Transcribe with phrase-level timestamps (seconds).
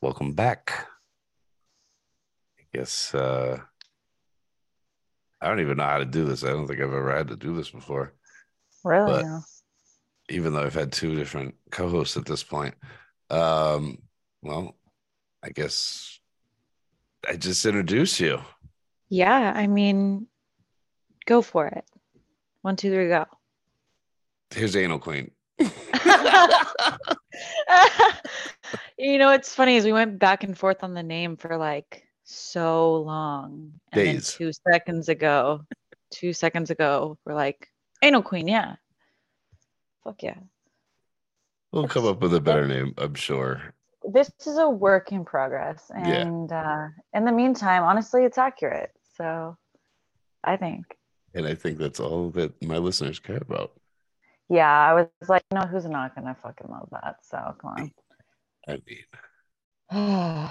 [0.00, 0.86] welcome back.
[2.58, 3.58] I guess uh
[5.40, 6.42] I don't even know how to do this.
[6.42, 8.12] I don't think I've ever had to do this before,
[8.84, 9.22] Really?
[9.22, 9.40] No.
[10.30, 12.74] even though I've had two different co-hosts at this point.
[13.30, 13.98] Um,
[14.42, 14.74] well,
[15.44, 16.18] I guess
[17.28, 18.40] I just introduce you.
[19.10, 20.26] Yeah, I mean,
[21.24, 21.84] go for it.
[22.62, 23.26] One, two, three, go.
[24.50, 25.30] Here's Anal Queen.
[28.98, 32.04] you know, what's funny is we went back and forth on the name for like
[32.24, 33.72] so long.
[33.92, 34.34] And then Days.
[34.34, 35.62] two seconds ago,
[36.10, 37.68] two seconds ago, we're like,
[38.02, 38.76] Anal Queen, yeah.
[40.04, 40.38] Fuck yeah.
[41.72, 43.74] We'll come up with a better name, I'm sure.
[44.02, 45.90] This is a work in progress.
[45.90, 46.22] Yeah.
[46.22, 48.92] And uh, in the meantime, honestly, it's accurate.
[49.16, 49.56] So
[50.44, 50.86] I think.
[51.34, 53.72] And I think that's all that my listeners care about.
[54.48, 57.16] Yeah, I was like, no, who's not gonna fucking love that?
[57.22, 57.92] So come on.
[58.68, 59.04] I mean,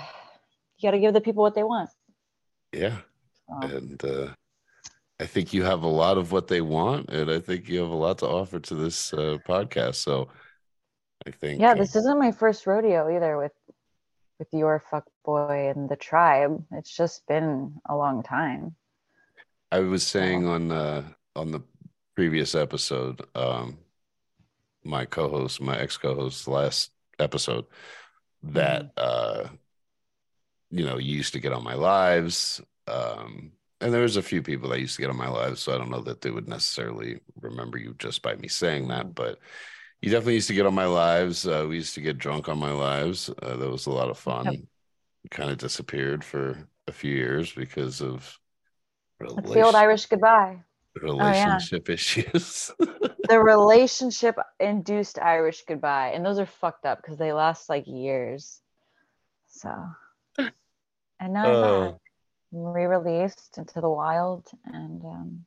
[0.78, 1.90] you got to give the people what they want.
[2.74, 2.98] yeah.
[3.48, 4.28] So, And uh
[5.20, 7.90] I think you have a lot of what they want, and I think you have
[7.90, 9.96] a lot to offer to this uh, podcast.
[9.96, 10.30] So
[11.26, 13.54] I think yeah, uh, this isn't my first rodeo either with
[14.38, 16.64] with your fuck boy and the tribe.
[16.72, 18.76] It's just been a long time.
[19.72, 21.04] I was saying on uh
[21.36, 21.62] on the
[22.16, 23.80] previous episode, um
[24.84, 27.66] my co-host, my ex-co-host last episode,
[28.44, 29.48] that uh
[30.70, 32.62] you know, you used to get on my lives.
[32.88, 35.74] Um and there was a few people that used to get on my lives, so
[35.74, 39.40] I don't know that they would necessarily remember you just by me saying that, but
[40.02, 41.48] you definitely used to get on my lives.
[41.48, 43.30] Uh, we used to get drunk on my lives.
[43.42, 44.46] Uh, that was a lot of fun.
[44.46, 44.56] Yep.
[45.32, 48.40] Kind of disappeared for a few years because of
[49.20, 50.64] the old Irish goodbye.
[51.02, 52.72] Relationship issues.
[53.30, 56.12] The relationship induced Irish goodbye.
[56.16, 58.62] And those are fucked up because they last like years.
[59.50, 59.70] So,
[60.38, 62.00] and now I'm Oh.
[62.54, 65.46] re-released into the wild, and um,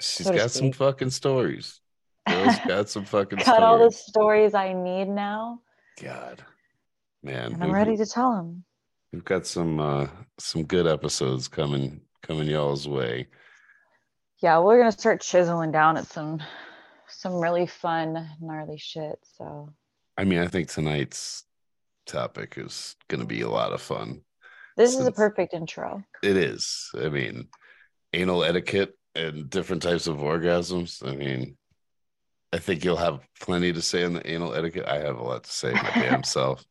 [0.00, 1.80] She's So got some fucking stories.
[2.28, 4.52] Girl's got some fucking got all the stories.
[4.52, 5.60] stories I need now,
[6.00, 6.44] God,
[7.22, 8.64] man, and I'm ready to tell them.
[9.12, 10.06] we've got some uh
[10.38, 13.26] some good episodes coming coming y'all's way.
[14.42, 16.42] Yeah, we're gonna start chiseling down at some
[17.08, 19.18] some really fun, gnarly shit.
[19.36, 19.72] So
[20.16, 21.44] I mean, I think tonight's
[22.06, 24.22] topic is going to be a lot of fun.
[24.76, 26.02] this is a perfect intro.
[26.22, 26.90] It is.
[26.98, 27.48] I mean,
[28.12, 31.06] anal etiquette and different types of orgasms.
[31.06, 31.56] I mean,
[32.52, 34.86] I think you'll have plenty to say on the anal etiquette.
[34.86, 36.64] I have a lot to say my damn self.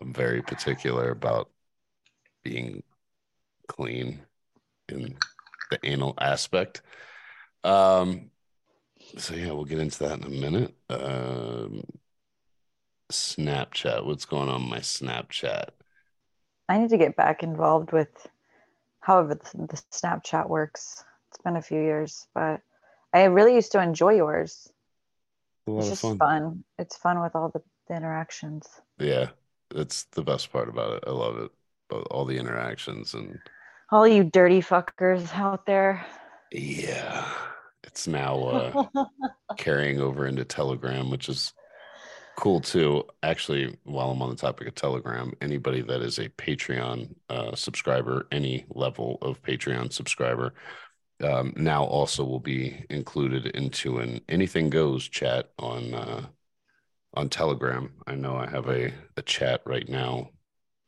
[0.00, 1.50] I'm very particular about
[2.42, 2.82] being
[3.68, 4.20] clean
[4.88, 5.16] in
[5.80, 6.82] the anal aspect.
[7.62, 8.30] Um,
[9.18, 10.74] so yeah, we'll get into that in a minute.
[10.88, 11.84] Um,
[13.10, 14.04] Snapchat.
[14.04, 15.68] What's going on my Snapchat?
[16.68, 18.08] I need to get back involved with
[19.00, 21.04] however the, the Snapchat works.
[21.28, 22.60] It's been a few years, but
[23.12, 24.70] I really used to enjoy yours.
[25.66, 26.18] It's just fun.
[26.18, 26.64] fun.
[26.78, 28.66] It's fun with all the, the interactions.
[28.98, 29.28] Yeah,
[29.70, 31.04] that's the best part about it.
[31.06, 31.50] I love it.
[31.88, 33.38] But all the interactions and
[33.90, 36.04] All you dirty fuckers out there.
[36.50, 37.28] yeah,
[37.84, 39.04] it's now uh,
[39.56, 41.52] carrying over into Telegram, which is
[42.36, 43.04] cool too.
[43.22, 48.26] Actually, while I'm on the topic of Telegram, anybody that is a Patreon uh, subscriber,
[48.32, 50.54] any level of Patreon subscriber,
[51.22, 56.26] um, now also will be included into an anything goes chat on uh,
[57.14, 57.92] on Telegram.
[58.06, 60.30] I know I have a, a chat right now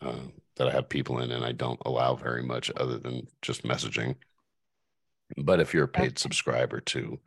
[0.01, 0.17] uh,
[0.56, 4.17] that I have people in, and I don't allow very much other than just messaging.
[5.37, 6.17] But if you're a paid Okay.
[6.19, 7.19] subscriber to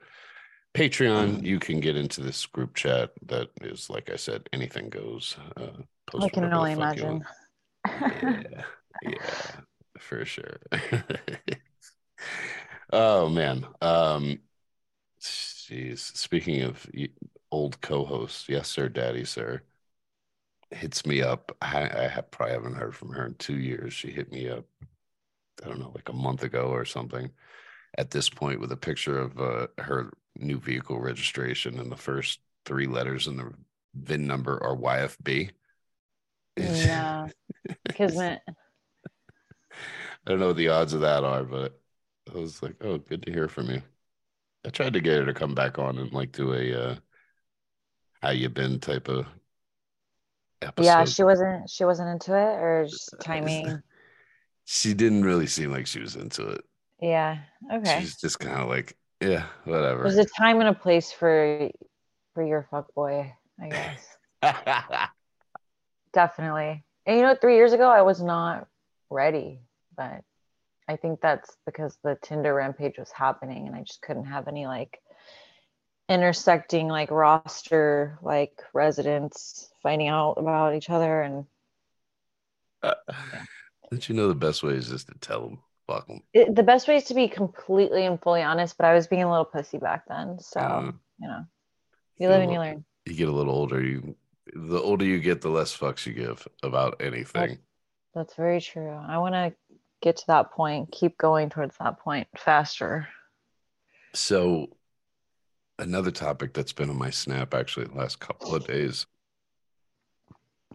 [0.75, 5.35] Patreon, you can get into this group chat that is, like I said, anything goes.
[5.57, 5.81] Uh,
[6.19, 7.23] I can only imagine.
[8.11, 8.63] Yeah,
[9.01, 9.61] yeah,
[9.99, 10.57] for sure.
[12.93, 13.65] oh man.
[13.81, 14.39] Um,
[15.21, 15.99] jeez.
[16.17, 16.87] Speaking of
[17.51, 19.63] old co-hosts, yes, sir, daddy, sir,
[20.71, 21.55] hits me up.
[21.61, 23.93] I, I have, probably haven't heard from her in two years.
[23.93, 24.65] She hit me up.
[25.63, 27.29] I don't know, like a month ago or something.
[27.97, 32.39] At this point, with a picture of uh, her new vehicle registration, and the first
[32.65, 33.51] three letters in the
[33.95, 35.49] VIN number are YFB.
[36.55, 37.27] yeah.
[37.89, 38.41] Kismet.
[40.29, 41.79] I don't know what the odds of that are, but
[42.33, 43.81] I was like, oh, good to hear from you.
[44.65, 46.95] I tried to get her to come back on and like do a uh,
[48.21, 49.25] how you been type of
[50.61, 50.85] episode.
[50.85, 53.81] Yeah, she wasn't she wasn't into it or uh, just uh, timing.
[54.65, 56.61] she didn't really seem like she was into it.
[57.01, 57.39] Yeah.
[57.71, 57.99] Okay.
[58.01, 60.03] She's just kind of like, yeah, whatever.
[60.03, 61.69] There's a time and a place for
[62.33, 63.69] for your fuck boy, I
[64.43, 65.09] guess.
[66.13, 66.83] Definitely.
[67.05, 68.67] And you know, three years ago, I was not
[69.09, 69.61] ready,
[69.95, 70.23] but
[70.87, 74.65] I think that's because the Tinder rampage was happening and I just couldn't have any
[74.65, 74.99] like
[76.09, 81.45] intersecting like roster like residents finding out about each other and
[82.83, 82.95] uh,
[83.91, 86.63] don't you know the best way is just to tell them fuck them it, the
[86.63, 89.45] best way is to be completely and fully honest but i was being a little
[89.45, 91.45] pussy back then so uh, you know.
[92.17, 92.85] You live and you learn.
[93.05, 94.15] you get a little older you
[94.53, 97.41] the older you get the less fucks you give about anything.
[97.41, 97.57] That's,
[98.15, 98.91] that's very true.
[98.91, 99.53] I want to
[100.01, 103.07] get to that point keep going towards that point faster.
[104.13, 104.69] So
[105.79, 109.07] another topic that's been on my snap actually the last couple of days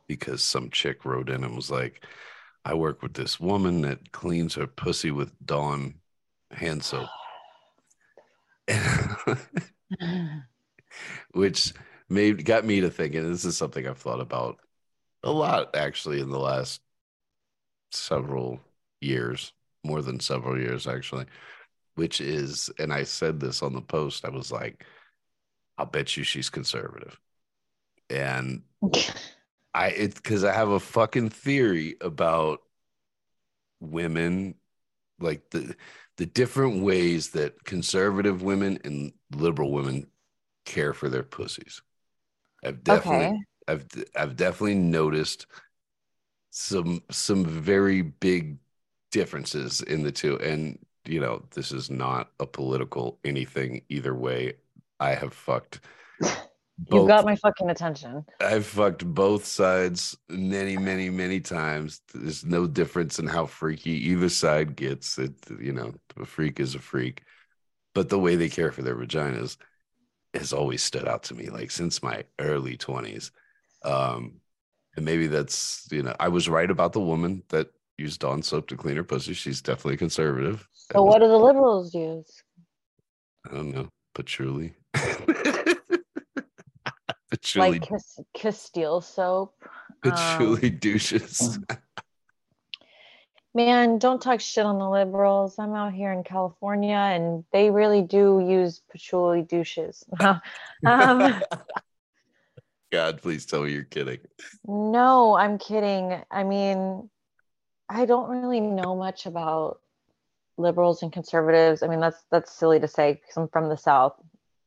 [0.09, 2.05] because some chick wrote in and was like
[2.65, 5.95] i work with this woman that cleans her pussy with dawn
[6.51, 7.09] hand soap.
[11.33, 11.75] Which
[12.09, 14.59] made got me to thinking this is something i've thought about
[15.23, 16.81] a lot actually in the last
[17.91, 18.61] several
[19.01, 19.53] years
[19.85, 21.27] more than several years actually
[21.95, 24.85] which is and i said this on the post i was like
[25.77, 27.19] I'll bet you she's conservative.
[28.11, 28.63] And
[29.75, 32.61] I it's because I have a fucking theory about
[33.81, 34.55] women,
[35.19, 35.75] like the
[36.17, 40.07] the different ways that conservative women and liberal women
[40.65, 41.83] care for their pussies.
[42.65, 43.39] I've definitely okay.
[43.67, 45.47] I've I've definitely noticed
[46.51, 48.59] some some very big
[49.11, 54.55] differences in the two and you know this is not a political anything either way
[55.01, 55.81] I have fucked.
[56.77, 58.25] Both, you got my fucking attention.
[58.41, 62.01] I've fucked both sides many, many, many times.
[62.13, 65.17] There's no difference in how freaky either side gets.
[65.17, 67.23] It, you know, a freak is a freak,
[67.95, 69.57] but the way they care for their vaginas
[70.35, 71.49] has always stood out to me.
[71.49, 73.31] Like since my early twenties,
[73.85, 74.41] um,
[74.97, 77.69] and maybe that's you know, I was right about the woman that
[77.99, 79.35] used Dawn soap to clean her pussy.
[79.35, 80.69] She's definitely conservative.
[80.93, 82.43] So, what do the liberals use?
[83.51, 84.75] I don't know, patchouli.
[87.35, 87.81] Patchouli.
[87.81, 87.91] Like
[88.33, 89.55] Castile soap.
[90.05, 91.59] Patchouli um, douches.
[93.55, 95.59] man, don't talk shit on the liberals.
[95.59, 100.05] I'm out here in California and they really do use patchouli douches.
[100.87, 101.43] um,
[102.93, 104.19] God, please tell me you're kidding.
[104.67, 106.23] No, I'm kidding.
[106.31, 107.09] I mean,
[107.89, 109.81] I don't really know much about
[110.57, 111.83] liberals and conservatives.
[111.83, 114.15] I mean, that's that's silly to say because I'm from the South.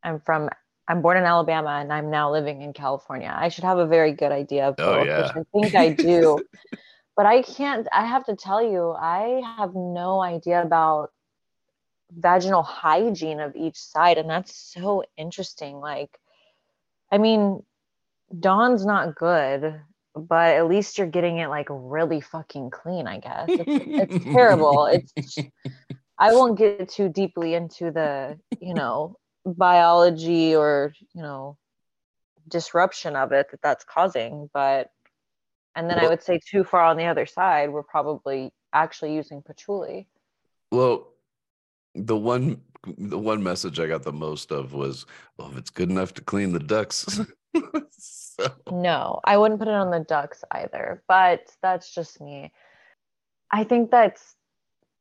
[0.04, 0.50] I'm from
[0.88, 3.34] I'm born in Alabama and I'm now living in California.
[3.36, 5.22] I should have a very good idea of oh, both, oh, yeah.
[5.22, 6.40] which I think I do.
[7.18, 11.12] but I can't I have to tell you, I have no idea about
[12.12, 15.80] vaginal hygiene of each side and that's so interesting.
[15.80, 16.18] Like
[17.12, 17.64] I mean,
[18.38, 19.80] Dawn's not good,
[20.18, 23.46] but at least you're getting it like really fucking clean, I guess.
[23.50, 24.86] It's, it's terrible.
[25.16, 25.38] It's
[26.20, 29.18] I won't get too deeply into the, you know,
[29.56, 31.58] biology or you know
[32.48, 34.90] disruption of it that that's causing but
[35.76, 39.14] and then well, i would say too far on the other side we're probably actually
[39.14, 40.08] using patchouli
[40.72, 41.14] well
[41.96, 42.62] the one
[42.98, 45.06] the one message i got the most of was
[45.38, 47.20] well if it's good enough to clean the ducks
[47.92, 48.52] so.
[48.72, 52.52] no i wouldn't put it on the ducks either but that's just me
[53.52, 54.36] i think that's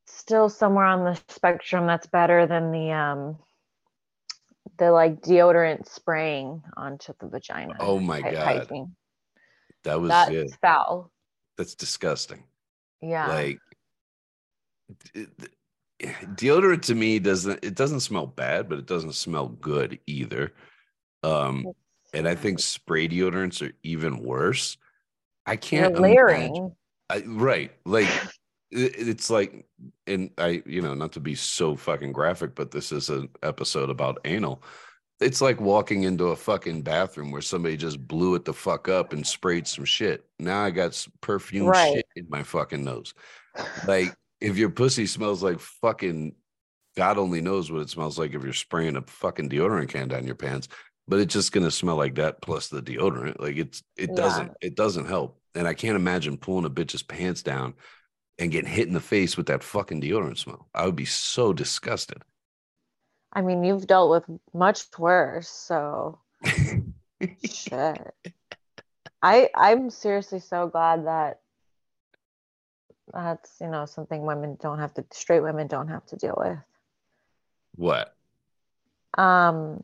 [0.06, 3.38] still somewhere on the spectrum that's better than the um
[4.78, 7.76] the like deodorant spraying onto the vagina.
[7.80, 8.34] Oh my god.
[8.34, 8.94] Hygiene.
[9.84, 11.10] That was that's foul.
[11.56, 12.44] That's disgusting.
[13.00, 13.28] Yeah.
[13.28, 13.58] Like
[16.02, 20.52] deodorant to me doesn't it doesn't smell bad, but it doesn't smell good either.
[21.22, 21.66] Um
[22.12, 24.76] and I think spray deodorants are even worse.
[25.44, 26.74] I can't You're layering.
[27.08, 27.72] I, right.
[27.84, 28.08] Like
[28.72, 29.64] it's like
[30.06, 33.90] and i you know not to be so fucking graphic but this is an episode
[33.90, 34.62] about anal
[35.20, 39.12] it's like walking into a fucking bathroom where somebody just blew it the fuck up
[39.12, 41.94] and sprayed some shit now i got perfume right.
[41.94, 43.14] shit in my fucking nose
[43.86, 46.34] like if your pussy smells like fucking
[46.96, 50.26] god only knows what it smells like if you're spraying a fucking deodorant can down
[50.26, 50.68] your pants
[51.08, 54.74] but it's just gonna smell like that plus the deodorant like it's it doesn't it
[54.74, 57.74] doesn't help and i can't imagine pulling a bitch's pants down
[58.38, 60.68] and getting hit in the face with that fucking deodorant smell.
[60.74, 62.22] I would be so disgusted.
[63.32, 66.18] I mean, you've dealt with much worse, so
[67.44, 68.14] shit.
[69.22, 71.40] I I'm seriously so glad that
[73.12, 76.58] that's you know something women don't have to straight women don't have to deal with.
[77.74, 78.14] What?
[79.18, 79.82] Um,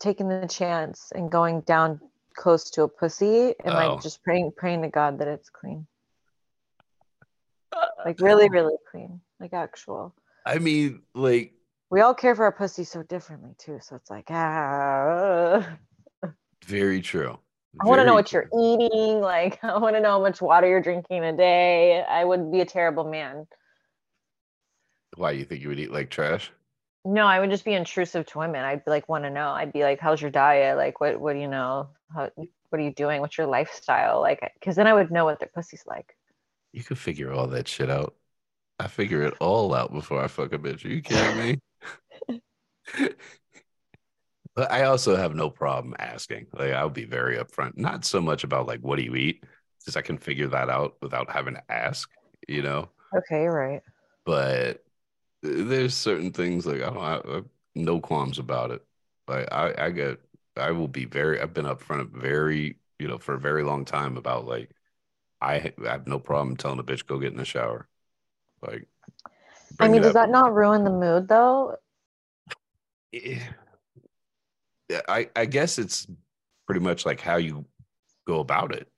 [0.00, 2.00] taking the chance and going down
[2.34, 3.74] close to a pussy and oh.
[3.74, 5.86] like just praying praying to God that it's clean.
[8.04, 10.14] like really, really clean, like actual.
[10.44, 11.52] I mean, like
[11.90, 13.78] We all care for our pussy so differently too.
[13.82, 15.76] So it's like, ah,
[16.64, 17.38] very true.
[17.80, 19.20] I want to know what you're eating.
[19.20, 22.02] Like, I want to know how much water you're drinking a day.
[22.02, 23.46] I would be a terrible man.
[25.16, 26.50] Why you think you would eat like trash?
[27.04, 28.64] No, I would just be intrusive to women.
[28.64, 29.48] I'd be like, want to know.
[29.48, 30.76] I'd be like, how's your diet?
[30.76, 31.88] Like, what, what do you know?
[32.14, 33.20] How, what are you doing?
[33.20, 34.20] What's your lifestyle?
[34.20, 36.14] Like, because then I would know what their pussy's like.
[36.72, 38.14] You could figure all that shit out.
[38.78, 40.84] I figure it all out before I fuck a bitch.
[40.84, 41.58] Are you kidding
[42.28, 42.38] me?
[44.54, 46.46] but I also have no problem asking.
[46.52, 47.76] Like I'll be very upfront.
[47.76, 49.44] Not so much about like what do you eat,
[49.80, 52.08] because I can figure that out without having to ask,
[52.48, 52.88] you know.
[53.14, 53.82] Okay, you're right.
[54.24, 54.84] But
[55.42, 58.84] there's certain things like I don't I have no qualms about it.
[59.26, 60.20] Like I, I get
[60.56, 63.84] I will be very I've been up upfront very, you know, for a very long
[63.84, 64.70] time about like
[65.40, 67.88] I, I have no problem telling a bitch go get in the shower.
[68.62, 68.86] Like
[69.78, 70.14] I mean, does up.
[70.14, 71.76] that not ruin the mood though?
[73.12, 73.40] Yeah,
[75.08, 76.06] I, I guess it's
[76.66, 77.64] pretty much like how you
[78.26, 78.88] go about it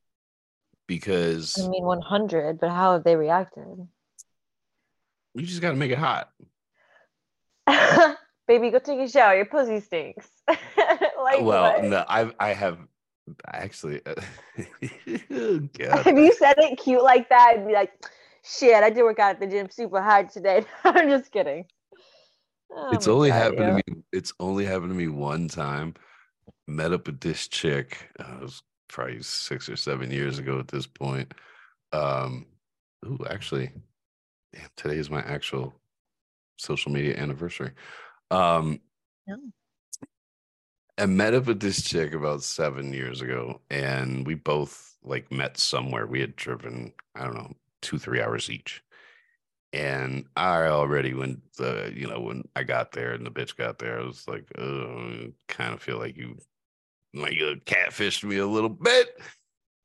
[0.87, 3.89] because I mean, 100, but how have they reacted?
[5.35, 6.31] You just got to make it hot.
[8.49, 9.37] Baby, go take a shower.
[9.37, 10.29] Your pussy stinks.
[10.49, 11.85] like, well, what?
[11.85, 12.79] no, I I have
[13.47, 14.01] actually.
[14.05, 14.15] oh,
[15.79, 16.03] God.
[16.05, 17.55] Have you said it cute like that?
[17.55, 17.93] I'd be like,
[18.45, 20.65] shit, I did work out at the gym super hard today.
[20.85, 21.67] I'm just kidding.
[22.75, 23.81] Oh it's only God, happened yeah.
[23.83, 24.03] to me.
[24.13, 25.95] It's only happened to me one time.
[26.67, 28.11] Met up with this chick.
[28.19, 31.33] Uh, it was probably six or seven years ago at this point.
[31.93, 32.47] Um,
[33.07, 33.71] ooh, actually,
[34.53, 35.75] damn, today is my actual
[36.57, 37.73] social media anniversary.
[38.31, 38.81] Um,
[39.29, 39.53] Oh.
[40.99, 45.59] I met up with this chick about seven years ago, and we both like met
[45.59, 46.07] somewhere.
[46.07, 48.83] We had driven, I don't know, two, three hours each.
[49.73, 53.79] And I already, when the, you know, when I got there and the bitch got
[53.79, 56.37] there, I was like, oh, kind of feel like you,
[57.15, 59.19] like you catfished me a little bit,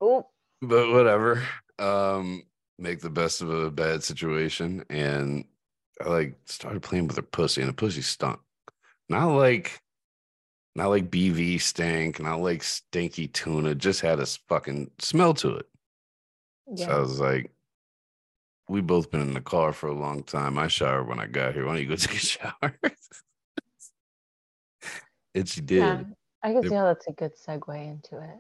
[0.04, 0.26] Ooh,
[0.62, 1.42] but whatever.
[1.80, 2.44] Um,
[2.78, 4.84] make the best of a bad situation.
[4.90, 5.46] And
[6.04, 8.40] I like started playing with her pussy, and the pussy stunk.
[9.10, 9.80] Not like,
[10.76, 15.66] not like BV stank, not like stinky tuna, just had a fucking smell to it.
[16.76, 17.52] So I was like,
[18.68, 20.58] we both been in the car for a long time.
[20.58, 21.66] I showered when I got here.
[21.66, 22.80] Why don't you go take a shower?
[25.36, 26.04] and she did, yeah.
[26.44, 28.38] I can see how that's a good segue into it.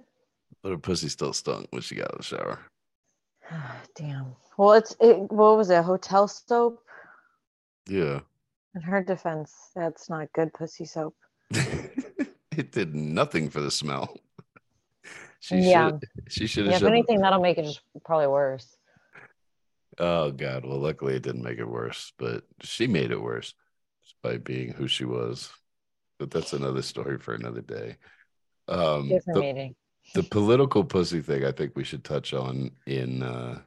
[0.61, 2.59] but her pussy still stunk when she got out of the shower.
[3.95, 4.35] Damn.
[4.57, 5.17] Well, it's it.
[5.31, 5.83] What was it?
[5.83, 6.81] Hotel soap.
[7.87, 8.21] Yeah.
[8.75, 11.15] In her defense, that's not good pussy soap.
[11.51, 14.17] it did nothing for the smell.
[15.39, 15.89] She Yeah.
[15.91, 18.75] should she should Yeah, have if anything, that'll make it just probably worse.
[19.99, 20.65] Oh god.
[20.65, 23.53] Well, luckily it didn't make it worse, but she made it worse
[24.21, 25.49] by being who she was.
[26.19, 27.97] But that's another story for another day.
[28.67, 29.75] Um Different the- meeting.
[30.13, 33.59] The political pussy thing i think we should touch on in uh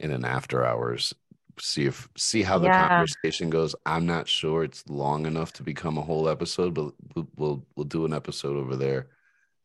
[0.00, 1.14] in an after hours
[1.60, 2.88] see if see how the Yeah.
[2.88, 3.74] conversation goes.
[3.84, 7.84] I'm not sure it's long enough to become a whole episode but we'll we'll, we'll
[7.84, 9.08] do an episode over there.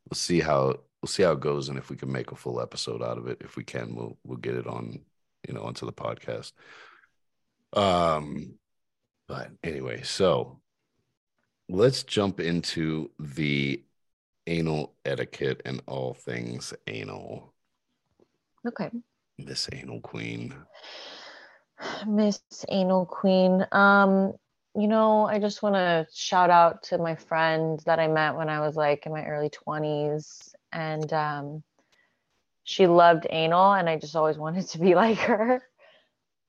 [0.10, 2.62] We'll see how we'll see how it goes and if we can make a full
[2.62, 3.38] episode out of it.
[3.42, 5.00] If we can we'll we'll get it on
[5.48, 6.52] you know onto the podcast.
[7.74, 8.60] Um
[9.28, 10.60] but anyway so
[11.70, 13.84] let's jump into the
[14.48, 17.54] anal etiquette and all things anal.
[18.68, 18.92] Okay.
[19.38, 20.54] Miss Anal Queen.
[22.06, 23.66] Miss Anal Queen.
[23.72, 24.34] Um,
[24.76, 28.50] you know, I just want to shout out to my friend that I met when
[28.50, 30.54] I was like in my early 20s.
[30.72, 31.64] And um,
[32.64, 35.62] she loved anal, and I just always wanted to be like her.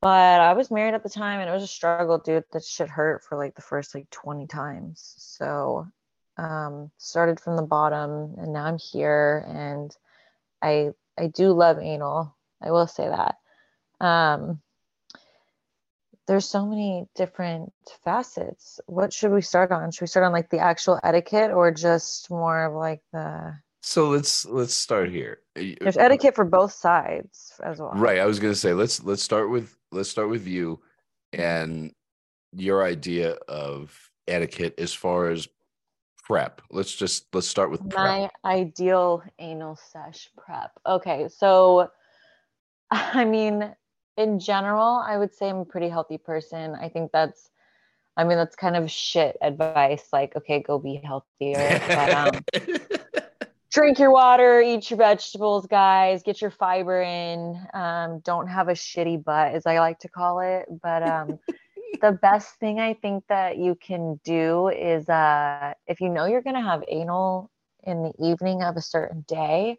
[0.01, 2.45] But I was married at the time, and it was a struggle, dude.
[2.53, 5.15] That shit hurt for like the first like 20 times.
[5.19, 5.87] So,
[6.39, 9.95] um, started from the bottom, and now I'm here, and
[10.63, 12.35] I I do love anal.
[12.63, 13.37] I will say that.
[14.05, 14.61] Um,
[16.29, 17.73] there's so many different
[18.05, 18.81] facets.
[18.87, 19.91] What should we start on?
[19.91, 24.11] Should we start on like the actual etiquette or just more of like the So
[24.11, 25.41] let's let's start here.
[25.55, 27.93] there's etiquette for both sides as well.
[27.95, 28.19] Right.
[28.19, 30.81] I was gonna say let's let's start with let's start with you
[31.33, 31.93] and
[32.53, 35.49] your idea of etiquette as far as
[36.29, 36.61] prep.
[36.71, 37.93] Let's just let's start with prep.
[37.95, 40.71] My ideal anal sesh prep.
[40.87, 41.91] Okay, so
[42.91, 43.75] I mean,
[44.17, 46.75] in general, I would say I'm a pretty healthy person.
[46.75, 47.51] I think that's
[48.17, 50.09] I mean, that's kind of shit advice.
[50.13, 51.81] Like, okay, go be healthier.
[51.89, 52.45] But um
[53.73, 57.61] drink your water, eat your vegetables, guys, get your fiber in.
[57.73, 60.67] Um, don't have a shitty butt, as I like to call it.
[60.83, 61.39] But um,
[62.01, 66.43] the best thing I think that you can do is uh, if you know you're
[66.43, 67.51] going to have anal
[67.85, 69.79] in the evening of a certain day,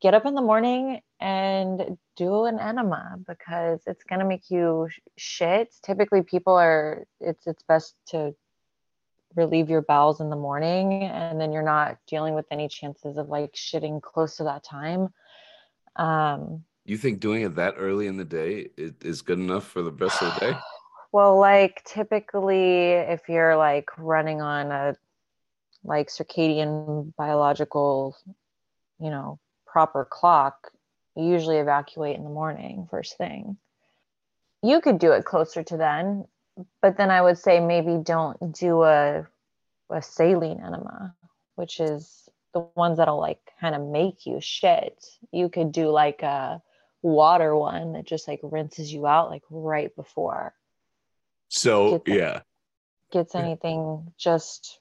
[0.00, 4.88] get up in the morning and do an enema because it's going to make you
[5.16, 5.74] shit.
[5.82, 8.34] Typically, people are, it's, it's best to
[9.34, 13.28] relieve your bowels in the morning and then you're not dealing with any chances of
[13.28, 15.08] like shitting close to that time
[15.96, 19.92] um you think doing it that early in the day is good enough for the
[19.92, 20.58] rest of the day
[21.12, 24.96] well like typically if you're like running on a
[25.84, 28.16] like circadian biological
[29.00, 30.70] you know proper clock
[31.16, 33.56] you usually evacuate in the morning first thing
[34.62, 36.24] you could do it closer to then
[36.82, 39.26] but then I would say maybe don't do a
[39.90, 41.14] a saline enema,
[41.54, 45.04] which is the ones that'll like kind of make you shit.
[45.32, 46.62] You could do like a
[47.02, 50.54] water one that just like rinses you out like right before.
[51.48, 52.40] So gets, yeah.
[53.10, 54.78] Gets anything just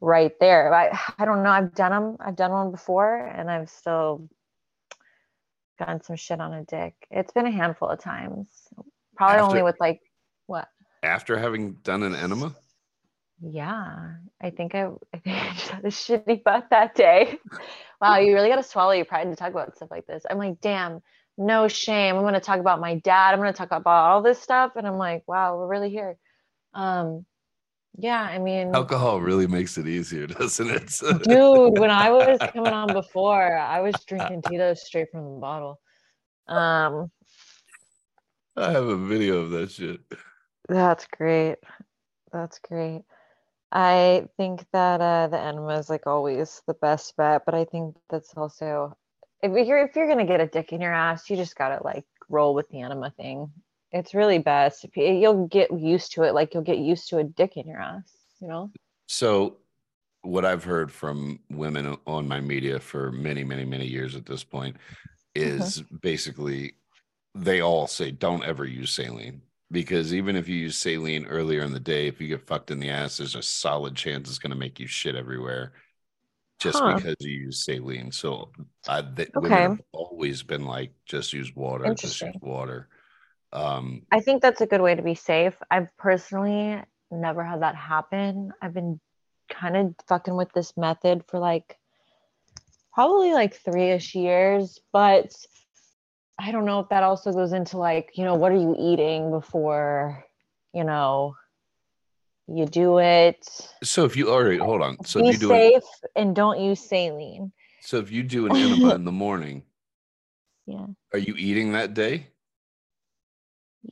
[0.00, 0.72] right there.
[0.72, 1.50] I I don't know.
[1.50, 2.16] I've done them.
[2.20, 4.28] I've done one before and I've still
[5.78, 6.94] gotten some shit on a dick.
[7.10, 8.48] It's been a handful of times.
[9.16, 10.00] Probably After- only with like
[10.46, 10.68] what?
[11.02, 12.54] After having done an enema?
[13.44, 17.38] Yeah, I think I, I think I just had a shitty butt that day.
[18.00, 20.24] wow, you really got to swallow your pride to talk about stuff like this.
[20.30, 21.02] I'm like, damn,
[21.38, 22.16] no shame.
[22.16, 23.32] I'm going to talk about my dad.
[23.32, 26.16] I'm going to talk about all this stuff, and I'm like, wow, we're really here.
[26.74, 27.26] Um,
[27.98, 31.22] yeah, I mean, alcohol really makes it easier, doesn't it?
[31.24, 35.80] dude, when I was coming on before, I was drinking Tito's straight from the bottle.
[36.48, 37.10] Um,
[38.56, 40.00] I have a video of that shit.
[40.68, 41.56] That's great.
[42.32, 43.02] That's great.
[43.70, 47.96] I think that uh, the enema is like always the best bet, but I think
[48.10, 48.96] that's also
[49.42, 52.04] if you're if you're gonna get a dick in your ass, you just gotta like
[52.28, 53.50] roll with the enema thing.
[53.90, 54.86] It's really best.
[54.94, 58.10] You'll get used to it, like you'll get used to a dick in your ass,
[58.40, 58.70] you know.
[59.06, 59.58] So,
[60.22, 64.44] what I've heard from women on my media for many, many, many years at this
[64.44, 64.76] point
[65.36, 65.60] mm-hmm.
[65.60, 65.96] is mm-hmm.
[65.96, 66.74] basically
[67.34, 71.72] they all say don't ever use saline because even if you use saline earlier in
[71.72, 74.50] the day, if you get fucked in the ass, there's a solid chance it's going
[74.50, 75.72] to make you shit everywhere
[76.62, 76.94] just huh.
[76.96, 78.12] because you use saline.
[78.12, 78.50] So
[78.88, 79.62] I, the, okay.
[79.62, 82.88] have always been like, just use water, just use water.
[83.52, 85.54] Um, I think that's a good way to be safe.
[85.70, 88.52] I've personally never had that happen.
[88.62, 89.00] I've been
[89.50, 91.78] kind of fucking with this method for like
[92.94, 95.34] probably like three ish years, but
[96.38, 99.30] I don't know if that also goes into like, you know, what are you eating
[99.30, 100.24] before,
[100.72, 101.36] you know,
[102.48, 103.46] you do it.
[103.82, 106.60] So if you already hold on, so be if you do safe it, and don't
[106.60, 107.52] use saline.
[107.80, 109.62] So if you do an enema in the morning,
[110.66, 112.28] yeah, are you eating that day?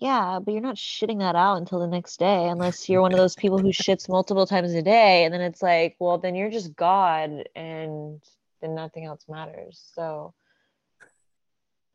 [0.01, 3.19] Yeah, but you're not shitting that out until the next day, unless you're one of
[3.19, 6.51] those people who shits multiple times a day, and then it's like, well, then you're
[6.51, 8.23] just God, and
[8.61, 9.83] then nothing else matters.
[9.95, 10.35] So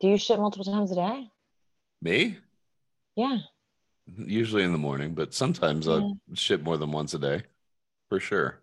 [0.00, 1.30] do you shit multiple times a day?
[2.02, 2.36] Me?
[3.16, 3.38] Yeah.
[4.14, 5.96] Usually in the morning, but sometimes yeah.
[5.96, 7.42] I shit more than once a day,
[8.08, 8.60] for sure.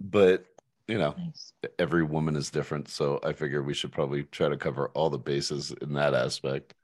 [0.00, 0.44] But
[0.86, 1.52] you know, nice.
[1.78, 5.18] every woman is different, so I figure we should probably try to cover all the
[5.18, 6.74] bases in that aspect.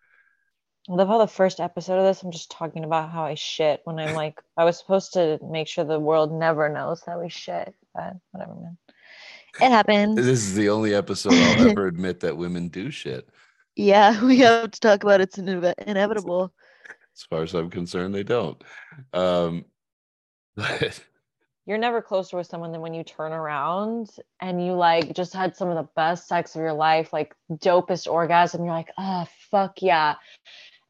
[0.90, 3.80] I love how the first episode of this, I'm just talking about how I shit
[3.84, 7.30] when I'm like, I was supposed to make sure the world never knows that we
[7.30, 8.76] shit, but whatever, man.
[9.60, 10.16] It happens.
[10.16, 13.26] This is the only episode I'll ever admit that women do shit.
[13.76, 15.36] Yeah, we have to talk about it.
[15.36, 16.52] it's inevitable.
[17.16, 18.62] As far as I'm concerned, they don't.
[19.12, 19.64] Um,
[20.56, 21.00] but
[21.66, 25.56] you're never closer with someone than when you turn around and you like just had
[25.56, 28.64] some of the best sex of your life, like dopest orgasm.
[28.64, 30.16] You're like, oh fuck yeah.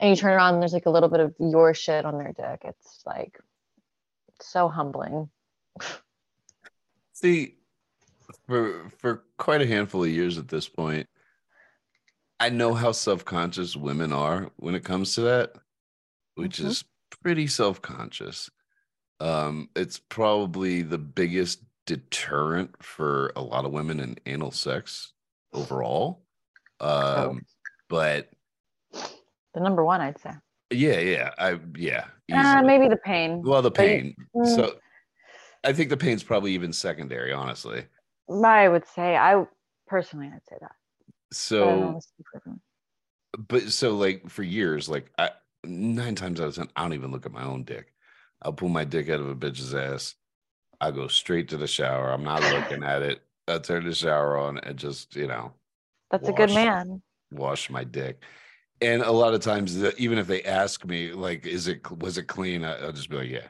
[0.00, 2.32] And you turn around and there's like a little bit of your shit on their
[2.32, 2.62] dick.
[2.64, 3.38] It's like
[4.40, 5.28] so humbling.
[7.12, 7.54] See,
[8.46, 11.06] for for quite a handful of years at this point,
[12.40, 15.54] I know how self-conscious women are when it comes to that,
[16.34, 16.68] which mm-hmm.
[16.68, 16.84] is
[17.22, 18.50] pretty self-conscious.
[19.20, 25.12] Um, it's probably the biggest deterrent for a lot of women in anal sex
[25.52, 26.22] overall.
[26.80, 27.38] Um, oh.
[27.88, 28.30] but
[28.92, 30.32] the number one, I'd say.
[30.70, 32.06] Yeah, yeah, I yeah.
[32.32, 33.42] Uh, maybe the pain.
[33.42, 34.14] Well, the pain.
[34.34, 34.56] mm.
[34.56, 34.74] So
[35.62, 37.84] I think the pain's probably even secondary, honestly.
[38.28, 39.44] I would say I
[39.86, 40.72] personally I'd say that.
[41.32, 42.00] So
[43.38, 45.30] but so like for years, like I
[45.66, 47.92] nine times out of ten, I don't even look at my own dick.
[48.42, 50.14] I'll pull my dick out of a bitch's ass.
[50.80, 52.10] I go straight to the shower.
[52.10, 53.22] I'm not looking at it.
[53.48, 55.52] I'll turn the shower on and just, you know,
[56.10, 57.02] That's a good man.
[57.30, 58.22] wash my dick.
[58.80, 62.24] And a lot of times, even if they ask me, like, is it was it
[62.24, 62.64] clean?
[62.64, 63.46] I, I'll just be like, yeah,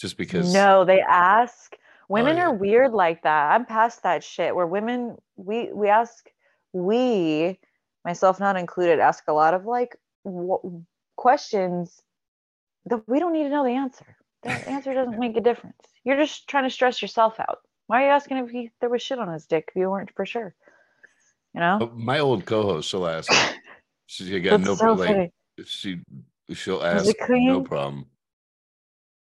[0.00, 0.52] just because.
[0.54, 1.74] No, they ask.
[2.08, 2.46] Women oh, yeah.
[2.46, 3.52] are weird like that.
[3.52, 6.30] I'm past that shit where women we we ask
[6.72, 7.58] we
[8.04, 9.96] myself not included ask a lot of like
[11.18, 12.00] questions
[12.86, 14.16] that we don't need to know the answer.
[14.44, 15.76] The answer doesn't make a difference.
[16.04, 17.58] You're just trying to stress yourself out.
[17.88, 20.14] Why are you asking if he, there was shit on his dick if you weren't
[20.14, 20.54] for sure?
[21.54, 21.78] You know?
[21.82, 23.30] Uh, My old co-host, she'll ask.
[24.10, 25.34] She got no so like
[25.66, 26.00] she
[26.54, 28.06] she'll ask no problem.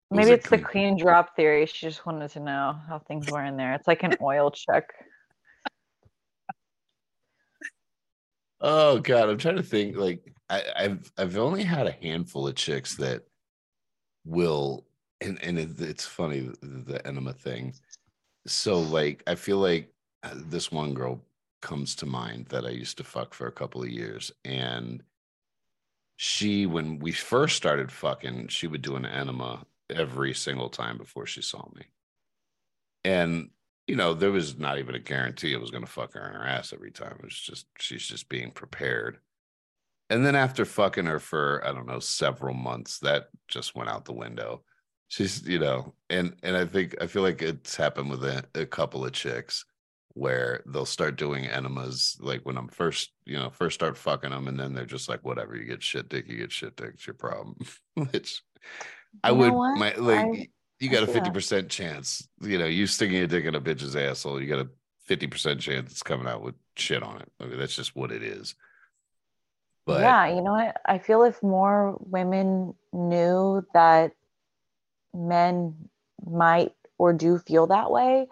[0.09, 0.95] Maybe it it's the clean?
[0.95, 1.65] clean drop theory.
[1.65, 3.73] She just wanted to know how things were in there.
[3.73, 4.85] It's like an oil check.
[8.61, 9.97] Oh god, I'm trying to think.
[9.97, 13.23] Like I, I've I've only had a handful of chicks that
[14.25, 14.85] will,
[15.21, 17.73] and and it, it's funny the, enema thing.
[18.47, 21.21] So like I feel like uh, this one girl
[21.61, 25.03] comes to mind that I used to fuck for a couple of years, and
[26.17, 31.25] she when we first started fucking, she would do an enema every single time before
[31.25, 31.85] she saw me,
[33.03, 33.49] and
[33.89, 36.35] you know, there was not even a guarantee it was going to fuck her in
[36.35, 37.15] her ass every time.
[37.17, 39.17] It was just, she's just being prepared.
[40.09, 44.05] And then after fucking her for, I don't know, several months, that just went out
[44.05, 44.63] the window.
[45.07, 48.65] She's, you know, and, and I think, I feel like it's happened with a, a
[48.65, 49.65] couple of chicks
[50.13, 54.47] where they'll start doing enemas like when I'm first, you know, first start fucking them.
[54.47, 57.07] And then they're just like, whatever, you get shit dick, you get shit dick, it's
[57.07, 57.55] your problem.
[57.93, 58.41] Which
[59.23, 62.25] I You would, my, like, I- you got a fifty percent chance.
[62.41, 64.69] You know, you sticking a dick in a bitch's asshole, you got a
[65.05, 67.29] fifty percent chance it's coming out with shit on it.
[67.37, 68.55] I mean, that's just what it is.
[69.85, 70.77] But yeah, you know what?
[70.85, 74.13] I feel if more women knew that
[75.13, 75.89] men
[76.25, 78.27] might or do feel that way,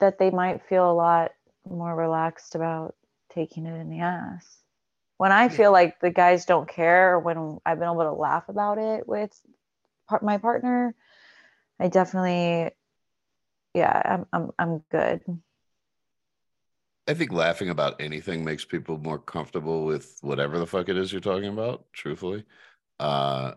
[0.00, 1.32] that they might feel a lot
[1.68, 2.94] more relaxed about
[3.30, 4.62] taking it in the ass.
[5.16, 8.48] When I feel like the guys don't care, or when I've been able to laugh
[8.48, 9.32] about it with
[10.22, 10.94] my partner,
[11.80, 12.70] I definitely,
[13.74, 15.22] yeah, I'm I'm I'm good.
[17.08, 21.10] I think laughing about anything makes people more comfortable with whatever the fuck it is
[21.12, 22.44] you're talking about, truthfully.
[23.00, 23.54] Uh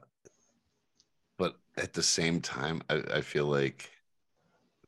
[1.38, 3.90] but at the same time, I, I feel like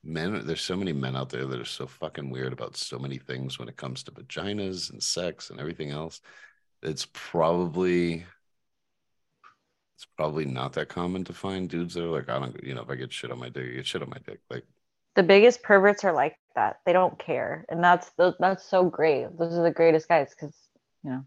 [0.03, 3.17] men there's so many men out there that are so fucking weird about so many
[3.17, 6.21] things when it comes to vaginas and sex and everything else.
[6.83, 8.25] It's probably
[9.95, 12.81] it's probably not that common to find dudes that are like, I don't, you know,
[12.81, 14.39] if I get shit on my dick, I get shit on my dick.
[14.49, 14.65] Like,
[15.15, 16.77] the biggest perverts are like that.
[16.85, 19.27] They don't care, and that's the, that's so great.
[19.37, 20.55] Those are the greatest guys because
[21.03, 21.25] you know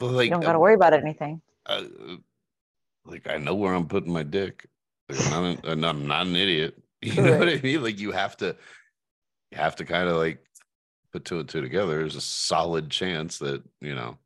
[0.00, 1.40] like, you don't got to uh, worry about anything.
[1.66, 1.84] uh,
[3.04, 4.66] like I know where I'm putting my dick.
[5.08, 6.76] Like, I'm, not an, I'm not an idiot.
[7.02, 7.82] You know what I mean?
[7.82, 8.56] Like you have to,
[9.52, 10.44] you have to kind of like
[11.12, 11.98] put two and two together.
[11.98, 14.18] There's a solid chance that you know.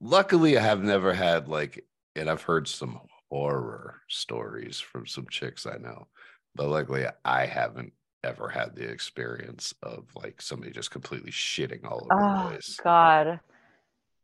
[0.00, 1.84] Luckily, I have never had like,
[2.14, 6.06] and I've heard some horror stories from some chicks I know,
[6.54, 7.92] but luckily, I haven't
[8.28, 12.78] ever had the experience of like somebody just completely shitting all over the Oh place.
[12.82, 13.40] God,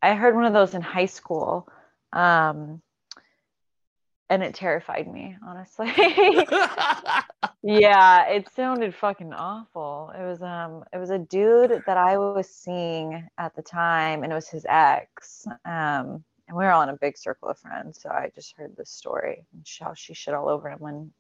[0.03, 1.67] I heard one of those in high school,
[2.13, 2.83] um,
[4.29, 5.37] and it terrified me.
[5.47, 5.87] Honestly,
[7.63, 10.13] yeah, it sounded fucking awful.
[10.19, 14.33] It was um, it was a dude that I was seeing at the time, and
[14.33, 15.47] it was his ex.
[15.65, 18.77] Um, and we were all in a big circle of friends, so I just heard
[18.77, 21.11] this story and how she shit all over him when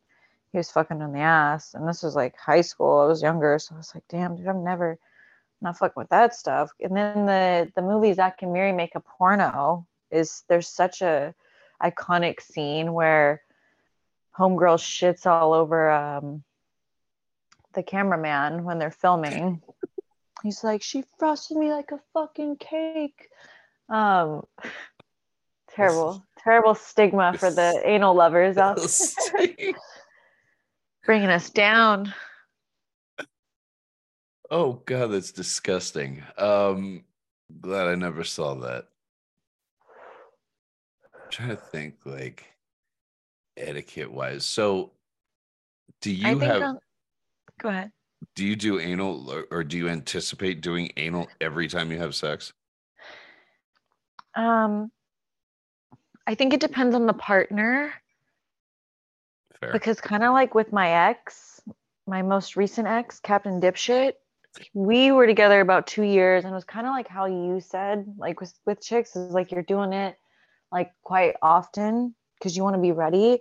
[0.54, 1.74] he was fucking on the ass.
[1.74, 3.00] And this was like high school.
[3.00, 5.00] I was younger, so I was like, damn, dude, I'm never
[5.60, 6.70] not fucking with that stuff.
[6.80, 11.34] And then the the movie Zack and Miri make a porno is there's such a
[11.82, 13.42] iconic scene where
[14.38, 16.44] homegirl shits all over um
[17.72, 19.60] the cameraman when they're filming.
[20.44, 23.28] He's like, she frosted me like a fucking cake.
[23.88, 24.44] Um
[25.70, 29.74] terrible, terrible stigma for the anal lovers out there.
[31.04, 32.14] Bringing us down.
[34.50, 36.22] Oh god, that's disgusting.
[36.38, 37.04] Um
[37.60, 38.88] glad I never saw that.
[41.14, 42.46] I'm trying to think like
[43.56, 44.44] etiquette wise.
[44.44, 44.92] So
[46.00, 46.76] do you have
[47.60, 47.92] go ahead.
[48.34, 52.14] do you do anal or, or do you anticipate doing anal every time you have
[52.14, 52.52] sex?
[54.34, 54.90] Um
[56.26, 57.92] I think it depends on the partner
[59.64, 59.72] Fair.
[59.72, 61.60] because kind of like with my ex,
[62.06, 64.14] my most recent ex, Captain Dipshit,
[64.72, 68.04] we were together about two years and it was kind of like how you said,
[68.18, 70.16] like with, with chicks, is like you're doing it
[70.70, 73.38] like quite often because you want to be ready.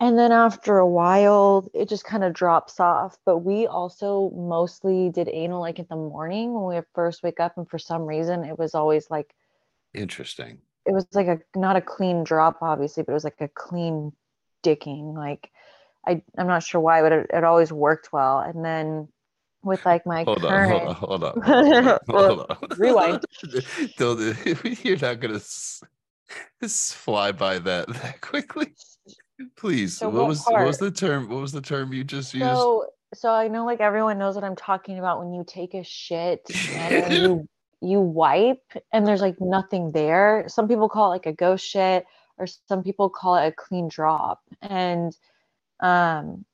[0.00, 5.10] and then after a while it just kind of drops off but we also mostly
[5.10, 8.44] did anal like in the morning when we first wake up and for some reason
[8.44, 9.34] it was always like
[9.94, 10.58] Interesting.
[10.86, 14.12] it was like a not a clean drop obviously but it was like a clean
[14.62, 15.50] dicking like
[16.06, 19.08] i i'm not sure why but it, it always worked well and then
[19.62, 22.78] with like my Hold on, current hold on, hold on, hold on, hold on.
[22.78, 23.24] rewind.
[24.84, 25.82] You're not gonna s-
[26.62, 28.72] fly by that that quickly.
[29.56, 29.98] Please.
[29.98, 31.28] So what what was what was the term?
[31.28, 32.44] What was the term you just used?
[32.44, 35.82] so so i know like everyone knows what i'm talking about when you take a
[35.84, 37.48] shit and you
[37.80, 42.04] you wipe and there's like nothing there some people call it like a ghost shit
[42.42, 44.40] or some people call it a clean drop.
[44.60, 45.16] And
[45.80, 46.44] um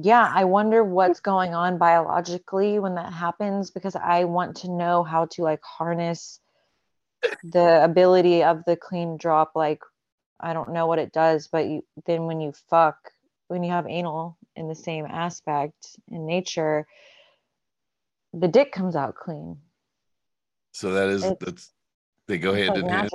[0.00, 5.02] yeah i wonder what's going on biologically when that happens because i want to know
[5.02, 6.38] how to like harness
[7.42, 9.52] the ability of the clean drop.
[9.56, 9.80] Like
[10.38, 12.96] i don't know what it does but you, then when you fuck
[13.48, 16.86] when you have anal in the same aspect in nature
[18.34, 19.56] the dick comes out clean.
[20.72, 21.72] So that is it's- that's
[22.28, 23.10] they go hand like in hand.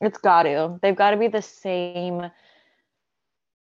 [0.00, 2.30] It's got to they've got to be the same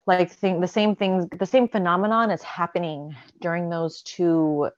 [0.07, 4.69] like thing the same things the same phenomenon is happening during those two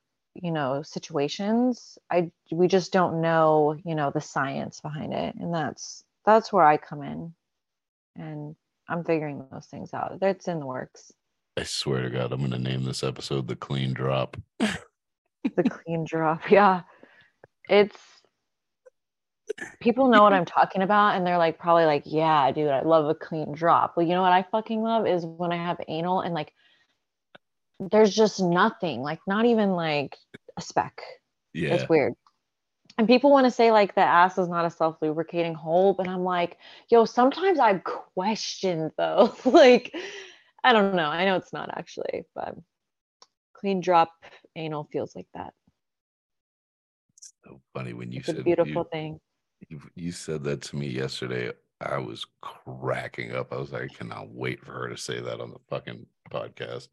[0.43, 1.99] you know situations.
[2.11, 5.35] I we just don't know you know the science behind it.
[5.37, 7.35] And that's that's where i come in.
[8.17, 8.57] And
[8.89, 10.19] i'm figuring those things out.
[10.21, 11.13] That's in the works.
[11.57, 14.37] I swear to God, I'm gonna name this episode the clean drop.
[14.59, 16.83] the clean drop yeah.
[17.69, 17.99] It's
[19.81, 23.09] people know what i'm talking about and they're like probably like yeah dude i love
[23.09, 23.97] a clean drop.
[23.97, 26.53] Well you know what i fucking love is when i have anal and like
[27.79, 30.17] there's just nothing like not even like
[30.57, 31.03] a speck.
[31.53, 31.75] Yeah.
[31.75, 32.15] it's weird.
[32.99, 36.09] And people want to say like the ass is not a self lubricating hole but
[36.09, 39.35] i'm like yo sometimes i've questioned though.
[39.45, 39.95] Like
[40.65, 41.09] i don't know.
[41.09, 42.57] I know it's not actually but
[43.55, 44.13] clean drop
[44.55, 45.55] anal feels like that.
[47.45, 49.21] So funny when you it's a said beautiful you, thing
[49.69, 51.53] you, you said that to me yesterday.
[51.81, 53.53] I was cracking up.
[53.53, 56.89] I was like, I cannot wait for her to say that on the fucking podcast.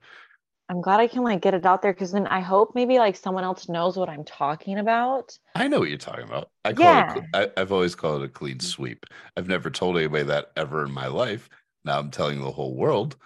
[0.69, 3.15] I'm glad I can like get it out there because then I hope maybe like
[3.15, 5.37] someone else knows what I'm talking about.
[5.55, 6.49] I know what you're talking about.
[6.63, 7.15] I call yeah.
[7.15, 8.65] it, I, I've always called it a clean mm-hmm.
[8.65, 9.05] sweep.
[9.35, 11.49] I've never told anybody that ever in my life.
[11.85, 13.17] Now I'm telling the whole world,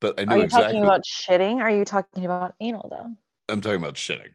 [0.00, 0.66] but I Are you exactly.
[0.66, 1.56] talking about shitting?
[1.62, 3.16] Are you talking about anal though?
[3.48, 4.32] I'm talking about shitting.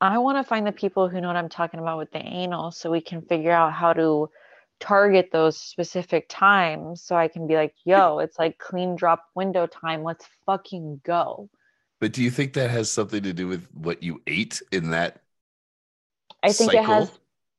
[0.00, 2.70] I want to find the people who know what I'm talking about with the anal
[2.70, 4.30] so we can figure out how to
[4.78, 9.66] target those specific times so I can be like, yo, it's like clean drop window
[9.66, 10.02] time.
[10.02, 11.50] Let's fucking go.
[12.00, 15.20] But do you think that has something to do with what you ate in that?
[16.42, 17.10] I think it has?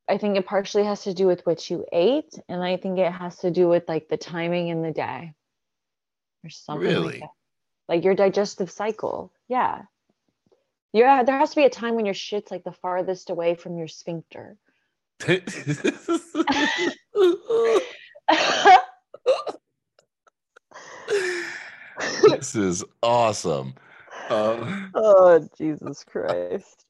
[0.10, 3.12] I think it partially has to do with what you ate, and I think it
[3.12, 5.34] has to do with like the timing in the day
[6.44, 7.06] or something Really?
[7.06, 7.30] like that.
[7.88, 9.32] Like your digestive cycle.
[9.48, 9.84] Yeah.
[10.94, 13.78] Yeah, there has to be a time when your shit's like the farthest away from
[13.78, 14.58] your sphincter.
[22.24, 23.76] this is awesome.
[24.30, 26.86] Um, oh Jesus Christ.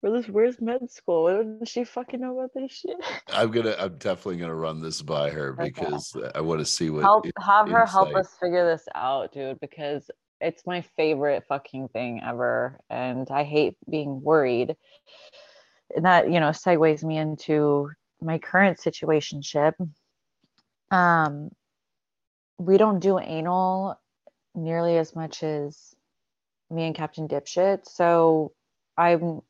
[0.00, 1.56] Where's, where's med school?
[1.58, 2.96] Does she fucking know about this shit?
[3.32, 3.74] I'm gonna.
[3.78, 5.64] I'm definitely gonna run this by her Okay.
[5.64, 7.02] because I want to see what.
[7.02, 10.08] help in- have her help insight- us figure this out, dude, because
[10.40, 12.80] it's my favorite fucking thing ever.
[12.90, 14.76] And I hate being worried.
[15.94, 19.74] And that, you know, segues me into my current situationship.
[20.90, 21.50] Um
[22.58, 24.00] we don't do anal
[24.54, 25.94] nearly as much as
[26.70, 27.86] me and Captain Dipshit.
[27.86, 28.52] So
[28.96, 29.40] I'm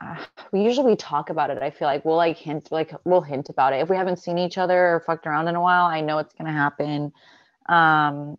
[0.00, 1.62] uh, we usually talk about it.
[1.62, 3.80] I feel like we'll like hint like we'll hint about it.
[3.80, 6.34] If we haven't seen each other or fucked around in a while, I know it's
[6.34, 7.12] gonna happen.
[7.68, 8.38] Um,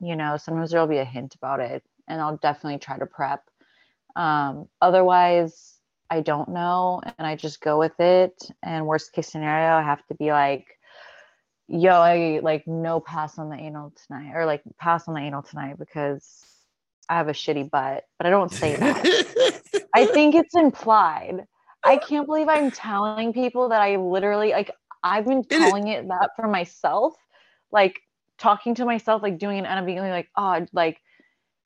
[0.00, 3.42] you know, sometimes there'll be a hint about it and I'll definitely try to prep.
[4.16, 5.78] Um, otherwise
[6.10, 8.34] I don't know and I just go with it.
[8.62, 10.66] And worst case scenario, I have to be like,
[11.68, 15.42] yo, I like no pass on the anal tonight or like pass on the anal
[15.42, 16.44] tonight because
[17.08, 18.04] I have a shitty butt.
[18.18, 19.62] But I don't say that.
[19.94, 21.44] I think it's implied.
[21.84, 24.70] I can't believe I'm telling people that I literally like
[25.02, 27.14] I've been telling it that for myself,
[27.70, 28.00] like
[28.38, 31.00] talking to myself, like doing it and I'm being like, oh, like,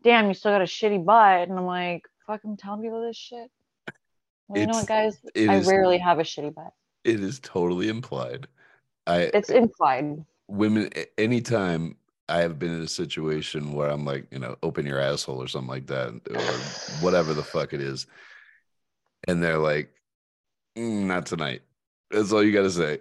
[0.03, 1.49] damn, you still got a shitty butt.
[1.49, 3.51] And I'm like, fuck, I'm telling people this shit.
[4.49, 5.19] Well, you know what, guys?
[5.37, 6.73] I is- rarely have a shitty butt.
[7.05, 8.47] it is totally implied.
[9.07, 10.25] I It's implied.
[10.49, 11.97] women anytime
[12.29, 15.49] I have been in a situation where I'm like, you know, open your asshole or
[15.49, 18.07] something like that, or whatever the fuck it is,
[19.27, 19.93] and they're like,
[20.77, 21.63] "Mm, not tonight.
[22.11, 23.01] That's all you got to say.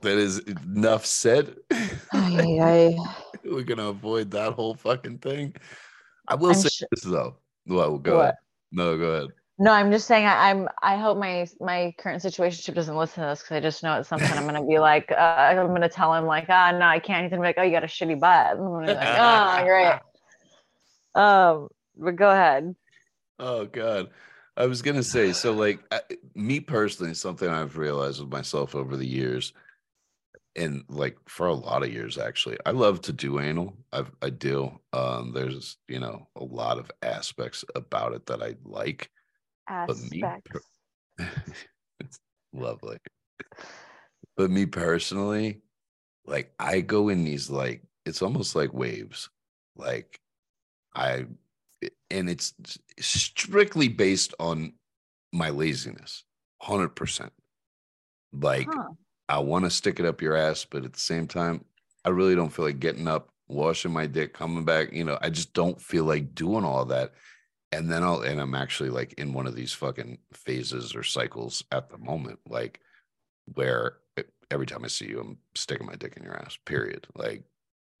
[0.00, 1.56] That is enough said.
[2.12, 2.98] Ay, ay.
[3.44, 5.54] we're gonna avoid that whole fucking thing.
[6.26, 7.36] I will I'm say su- this though.
[7.66, 8.22] Well, go What?
[8.22, 8.34] ahead.
[8.72, 9.28] No, go ahead.
[9.60, 10.68] No, I'm just saying I, I'm.
[10.82, 14.06] I hope my my current situationship doesn't listen to this because I just know at
[14.06, 17.00] some point I'm gonna be like, uh, I'm gonna tell him like, ah, no, I
[17.00, 17.22] can't.
[17.24, 18.56] He's gonna be like, oh, you got a shitty butt.
[18.56, 20.00] And I'm like, oh, great.
[21.14, 22.76] Um, but go ahead.
[23.40, 24.10] Oh God.
[24.56, 26.00] I was gonna say, so like I,
[26.34, 29.52] me personally, something I've realized with myself over the years,
[30.58, 33.74] and like for a lot of years actually, I love to do anal.
[33.92, 34.72] I I do.
[34.92, 39.10] Um, there's you know a lot of aspects about it that I like.
[39.86, 40.68] But me Aspects.
[42.00, 42.18] it's
[42.52, 42.98] lovely.
[44.36, 45.62] But me personally,
[46.26, 49.30] like I go in these like it's almost like waves.
[49.76, 50.20] Like
[50.94, 51.26] I
[52.10, 52.54] and it's
[52.98, 54.72] strictly based on
[55.32, 56.24] my laziness.
[56.62, 57.30] 100%.
[58.32, 58.88] Like Huh.
[59.28, 61.64] I want to stick it up your ass, but at the same time,
[62.04, 64.92] I really don't feel like getting up, washing my dick, coming back.
[64.92, 67.12] You know, I just don't feel like doing all that.
[67.72, 71.62] And then I'll, and I'm actually like in one of these fucking phases or cycles
[71.70, 72.80] at the moment, like
[73.54, 73.98] where
[74.50, 77.06] every time I see you, I'm sticking my dick in your ass, period.
[77.14, 77.44] Like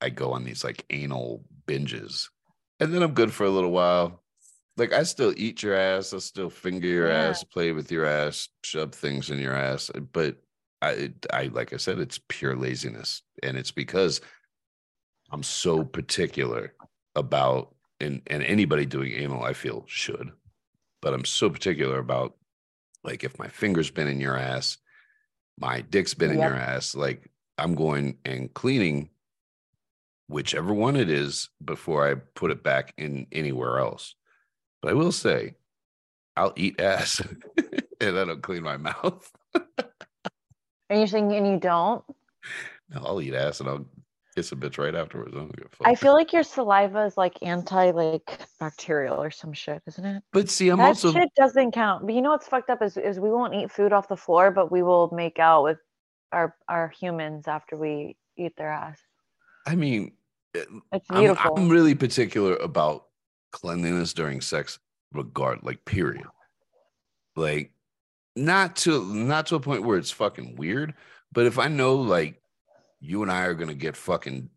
[0.00, 2.28] I go on these like anal binges
[2.80, 4.22] and then I'm good for a little while.
[4.76, 7.28] Like I still eat your ass, I still finger your Yeah.
[7.28, 10.36] ass, play with your ass, shove things in your ass, but
[10.80, 14.20] I, I like I said, it's pure laziness, and it's because
[15.30, 16.74] I'm so particular
[17.14, 20.30] about and and anybody doing anal, I feel should,
[21.02, 22.36] but I'm so particular about
[23.04, 24.78] like if my finger's been in your ass,
[25.58, 26.48] my dick's been in Yep.
[26.48, 29.10] your ass, like I'm going and cleaning
[30.28, 34.14] whichever one it is before I put it back in anywhere else.
[34.82, 35.54] But I will say,
[36.36, 37.20] I'll eat ass
[38.00, 39.30] and I don't clean my mouth.
[40.90, 42.04] Are you saying and you don't?
[42.90, 43.86] No, I'll eat ass and I'll
[44.34, 45.34] kiss a bitch right afterwards.
[45.34, 45.86] I don't give a fuck.
[45.86, 50.22] I feel like your saliva is like anti like bacterial or some shit, isn't it?
[50.32, 52.06] but see, I'm that also shit doesn't count.
[52.06, 54.50] But you know what's fucked up is, is we won't eat food off the floor,
[54.50, 55.78] but we will make out with
[56.32, 58.98] our our humans after we eat their ass.
[59.66, 60.12] I mean,
[60.54, 61.54] eh, It's I'm, beautiful.
[61.56, 63.06] I'm really particular about
[63.50, 64.78] cleanliness during sex,
[65.12, 66.24] regard like period.
[67.36, 67.72] Like
[68.38, 70.94] not to not to a point where it's fucking weird,
[71.32, 72.40] but if I know like
[73.00, 74.50] you and I are gonna get fucking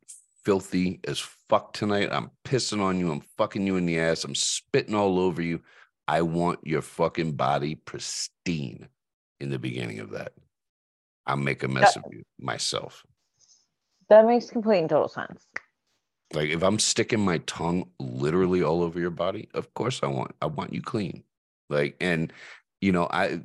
[0.45, 4.35] filthy as fuck tonight, I'm pissing on you, I'm fucking you in the ass, I'm
[4.35, 5.61] spitting all over you.
[6.07, 8.87] I want your fucking body pristine
[9.39, 10.33] in the beginning of that.
[11.25, 13.05] I'll make a mess of you myself.
[14.09, 15.45] that makes complete and total sense.
[16.33, 20.35] Like if I'm sticking my tongue literally all over your body, of course I want
[20.41, 21.23] I want you clean.
[21.69, 22.33] Like and
[22.81, 23.41] you know, I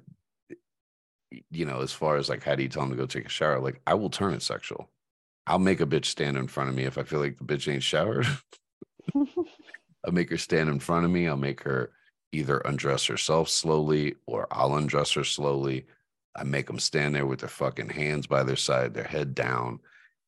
[1.50, 3.30] you know, as far as like how do you tell them to go take a
[3.30, 4.90] shower, like I will turn it sexual.
[5.46, 7.72] I'll make a bitch stand in front of me if I feel like the bitch
[7.72, 8.26] ain't showered.
[9.14, 11.28] I'll make her stand in front of me.
[11.28, 11.90] I'll make her
[12.32, 15.86] either undress herself slowly or I'll undress her slowly.
[16.34, 19.80] I make them stand there with their fucking hands by their side, their head down,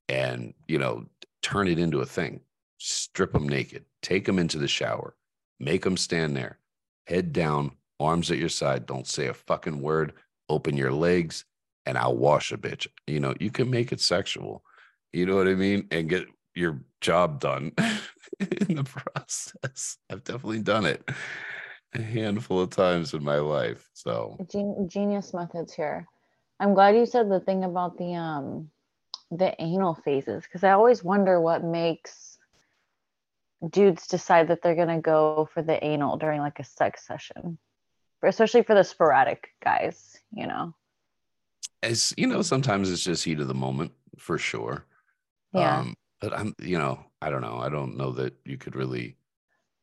[0.08, 1.06] and you know,
[1.42, 2.40] turn it into a thing.
[2.78, 5.14] Strip them naked, take them into the shower,
[5.58, 6.58] make them stand there,
[7.06, 8.86] head down, arms at your side.
[8.86, 10.12] Don't say a fucking word.
[10.48, 11.44] Open your legs,
[11.86, 12.86] and I'll wash a bitch.
[13.06, 14.62] You know, you can make it sexual.
[15.12, 15.88] You know what I mean?
[15.90, 17.72] And get your job done
[18.40, 19.98] in the process.
[20.10, 21.08] I've definitely done it
[21.94, 23.88] a handful of times in my life.
[23.94, 26.06] So Gen- genius methods here.
[26.60, 28.70] I'm glad you said the thing about the um
[29.30, 32.38] the anal phases because I always wonder what makes
[33.68, 37.58] dudes decide that they're gonna go for the anal during like a sex session,
[38.22, 40.18] especially for the sporadic guys.
[40.32, 40.74] You know,
[41.82, 44.84] As you know, sometimes it's just heat of the moment for sure.
[45.52, 45.78] yeah.
[45.80, 47.58] Um, but I'm, you know, I don't know.
[47.58, 49.16] I don't know that you could really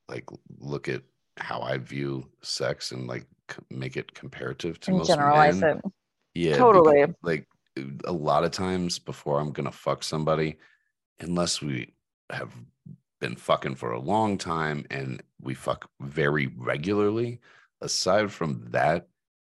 [0.10, 0.26] like
[0.60, 1.02] look at
[1.38, 5.78] how I view sex and like c- make it comparative to and most generalize men.
[5.78, 5.86] it.
[6.34, 7.06] Yeah, because, Totally.
[7.24, 7.48] like
[8.06, 10.58] a lot of times before I'm gonna fuck somebody,
[11.20, 11.94] unless we
[12.30, 12.52] have
[13.22, 17.40] been fucking for a long time and we fuck very regularly,
[17.82, 19.08] aside from that,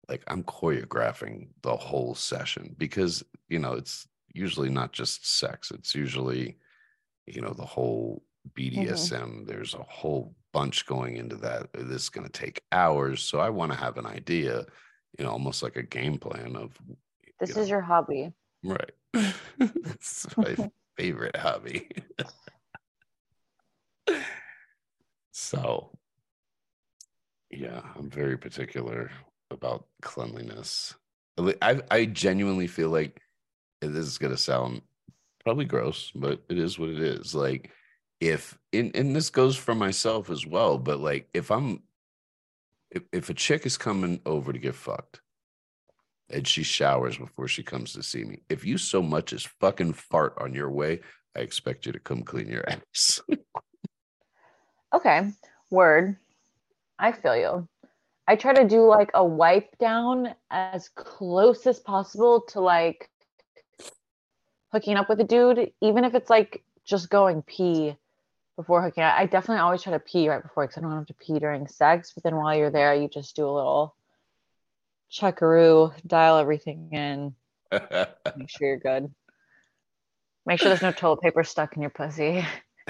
[0.09, 5.95] like I'm choreographing the whole session because you know it's usually not just sex, it's
[5.95, 6.57] usually
[7.25, 8.23] you know the whole
[8.57, 8.81] mm-hmm.
[8.81, 9.45] BDSM.
[9.45, 11.67] There's a whole bunch going into that.
[11.73, 13.21] This is gonna take hours.
[13.21, 14.65] So I want to have an idea,
[15.17, 16.77] you know, almost like a game plan of
[17.39, 17.75] This you is know.
[17.75, 18.31] your hobby.
[18.63, 18.91] Right.
[19.59, 20.55] it's my
[20.97, 21.89] favorite hobby.
[25.31, 25.96] so,
[27.51, 29.11] yeah, I'm very particular
[29.51, 30.95] about cleanliness.
[31.61, 33.21] I I, genuinely feel like
[33.81, 34.81] this is to sound
[35.43, 37.33] probably gross, but it is what it is.
[37.35, 37.71] Like,
[38.19, 41.83] if and, and this goes for myself as well, but like if I'm
[42.91, 45.21] if, if a chick is coming over to get fucked
[46.29, 49.93] and she showers before she comes to see me, if you so much as fucking
[49.93, 51.01] fart on your way,
[51.35, 53.21] I expect you to come clean your ass.
[54.93, 55.31] Okay,
[55.69, 56.17] word.
[56.99, 57.67] I feel you.
[58.27, 63.09] I try to do like a wipe down as close as possible to like
[64.71, 67.95] hooking up with a dude, even if it's like just going pee
[68.57, 69.17] before hooking up.
[69.17, 71.67] I definitely always try to pee right before because I don't have to pee during
[71.67, 72.11] sex.
[72.13, 73.95] But then while you're there, you just do a little
[75.09, 77.33] checkaroo, dial everything in,
[77.71, 79.13] make sure you're good.
[80.45, 82.45] Make sure there's no toilet paper stuck in your pussy.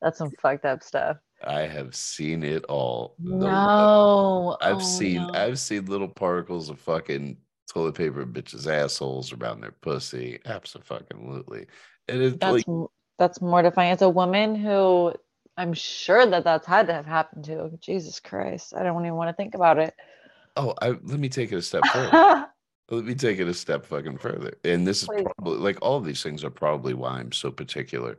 [0.00, 1.18] That's some fucked up stuff.
[1.46, 3.16] I have seen it all.
[3.18, 5.28] The- No, I've Oh, seen no.
[5.34, 7.38] I've seen little particles of fucking
[7.72, 10.40] toilet paper bitches' assholes around their pussy.
[10.44, 11.66] Absolutely.
[12.08, 12.88] And it's That's like
[13.18, 13.90] that's mortifying.
[13.92, 15.12] As a woman who
[15.56, 17.70] I'm sure that that's had to have happened to.
[17.80, 19.94] Jesus Christ, I don't even want to think about it.
[20.56, 22.46] oh, I, let me take it a step further.
[22.90, 24.52] Let me take it a step fucking further.
[24.62, 25.24] And this is Please.
[25.38, 28.18] probably like all of these things are probably why I'm so particular.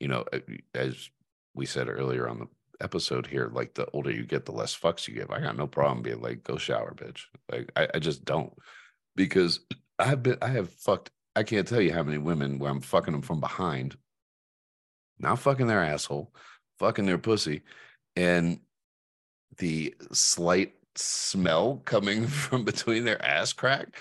[0.00, 0.24] You know,
[0.74, 1.10] as
[1.52, 2.46] we said earlier on the
[2.80, 5.30] episode here, like the older you get, the less fucks you give.
[5.30, 7.22] I got no problem being like, go shower, bitch.
[7.50, 8.52] Like I, I just don't.
[9.16, 9.60] Because
[9.98, 13.12] I've been I have fucked I can't tell you how many women where I'm fucking
[13.12, 13.96] them from behind,
[15.18, 16.32] not fucking their asshole,
[16.78, 17.62] fucking their pussy,
[18.16, 18.60] and
[19.58, 23.96] the slight smell coming from between their ass crack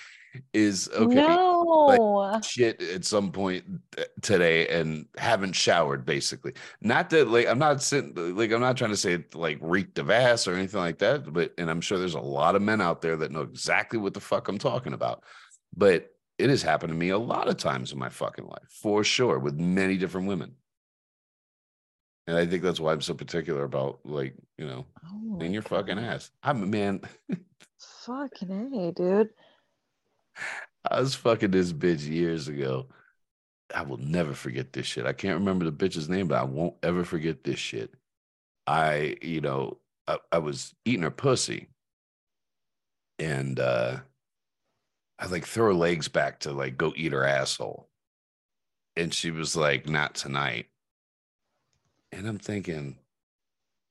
[0.54, 2.40] is okay No.
[2.44, 3.64] shit at some point
[3.98, 6.54] eh, today and haven't showered basically.
[6.82, 10.10] Not that like i'm not sitting like i'm not trying to say like reeked of
[10.10, 13.02] ass or anything like that but and i'm sure there's a lot of men out
[13.02, 15.24] there that know exactly what the fuck i'm talking about
[15.76, 19.04] but it has happened to me a lot of times in my fucking life for
[19.04, 20.54] sure with many different women.
[22.28, 25.62] And i think that's why i'm so particular about like you know Oh in your
[25.62, 26.32] fucking ass.
[26.44, 27.02] I'm a man.
[28.06, 29.30] Fucking A, dude.
[30.92, 32.88] I was fucking this bitch years ago.
[33.76, 35.06] I will never forget this shit.
[35.06, 37.94] I can't remember the bitch's name, but I won't ever forget this shit.
[38.66, 39.78] I, you know,
[40.08, 41.68] I, I was eating her pussy
[43.20, 43.98] and uh
[45.20, 47.90] I like threw her legs back to like go eat her asshole.
[48.96, 50.68] And she was like, not tonight.
[52.12, 52.98] And I'm thinking,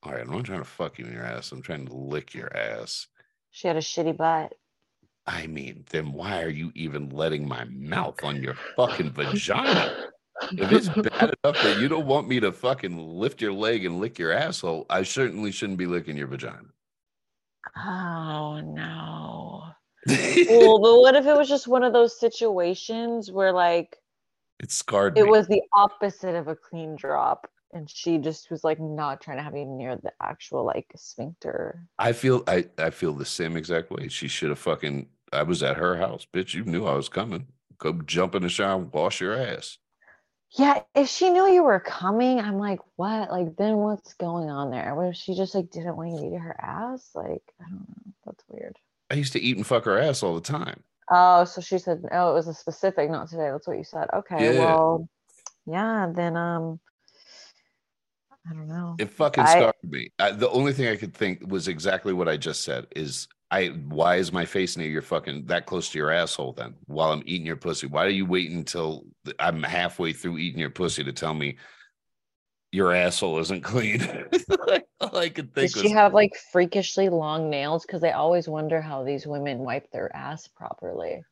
[0.03, 1.51] all right, I'm not trying to fuck you in your ass.
[1.51, 3.07] I'm trying to lick your ass.
[3.51, 4.53] She had a shitty butt.
[5.27, 10.07] I mean, then why are you even letting my mouth on your fucking vagina?
[10.53, 13.99] If it's bad enough that you don't want me to fucking lift your leg and
[13.99, 16.69] lick your asshole, I certainly shouldn't be licking your vagina.
[17.75, 19.63] Oh no.
[20.49, 23.97] Well, but what if it was just one of those situations where like
[24.61, 25.29] it scarred it me.
[25.29, 29.43] was the opposite of a clean drop and she just was like not trying to
[29.43, 31.83] have you near the actual like sphincter.
[31.99, 34.07] I feel I, I feel the same exact way.
[34.07, 36.25] She should have fucking I was at her house.
[36.31, 37.47] Bitch, you knew I was coming.
[37.77, 39.77] Go jump in the shower, and wash your ass.
[40.51, 43.29] Yeah, if she knew you were coming, I'm like, what?
[43.31, 44.95] Like, then what's going on there?
[44.95, 47.09] What if she just like didn't want you to eat her ass?
[47.13, 48.13] Like, I don't know.
[48.25, 48.77] That's weird.
[49.11, 50.81] I used to eat and fuck her ass all the time.
[51.11, 53.49] Oh, so she said, oh, it was a specific, not today.
[53.51, 54.07] That's what you said.
[54.13, 54.59] Okay, Yeah.
[54.59, 55.07] well,
[55.65, 56.79] yeah, then um,
[58.49, 58.95] I don't know.
[58.99, 60.09] It fucking I- scarred me.
[60.19, 62.87] I, the only thing I could think was exactly what I just said.
[62.95, 66.53] Is I why is my face near your fucking that close to your asshole?
[66.53, 69.05] Then while I'm eating your pussy, why are you waiting until
[69.39, 71.57] I'm halfway through eating your pussy to tell me
[72.73, 74.01] your asshole isn't clean?
[74.99, 77.85] All I could think Did was she have like freakishly long nails?
[77.85, 81.23] Because I always wonder how these women wipe their ass properly.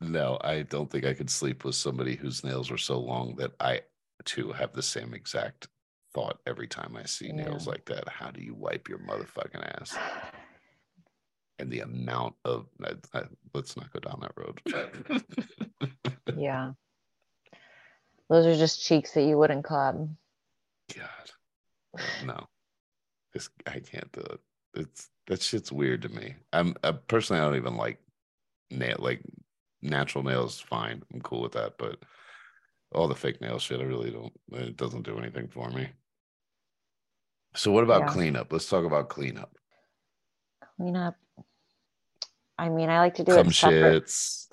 [0.00, 0.38] no.
[0.42, 3.80] I don't think I could sleep with somebody whose nails were so long that I
[4.24, 5.66] too have the same exact
[6.14, 7.72] thought every time I see nails Yeah.
[7.72, 8.08] like that.
[8.08, 9.96] How do you wipe your motherfucking ass?
[11.58, 15.22] and the amount of I, I, let's not go down that road.
[16.36, 16.72] Yeah.
[18.28, 20.08] Those are just cheeks that you wouldn't club.
[20.94, 21.30] God,
[22.24, 22.48] no,
[23.32, 24.40] this I can't do it.
[24.74, 26.34] It's that shit's weird to me.
[26.52, 27.98] I'm I, personally I don't even like
[28.70, 29.22] nail like
[29.82, 30.58] natural nails.
[30.60, 31.98] Fine, I'm cool with that, but
[32.92, 34.32] all the fake nail shit, I really don't.
[34.52, 35.88] It doesn't do anything for me.
[37.54, 38.06] So what about Yeah.
[38.08, 38.52] cleanup?
[38.52, 39.56] Let's talk about cleanup.
[40.76, 41.16] Clean up.
[42.64, 44.46] I mean, I like to do it shits.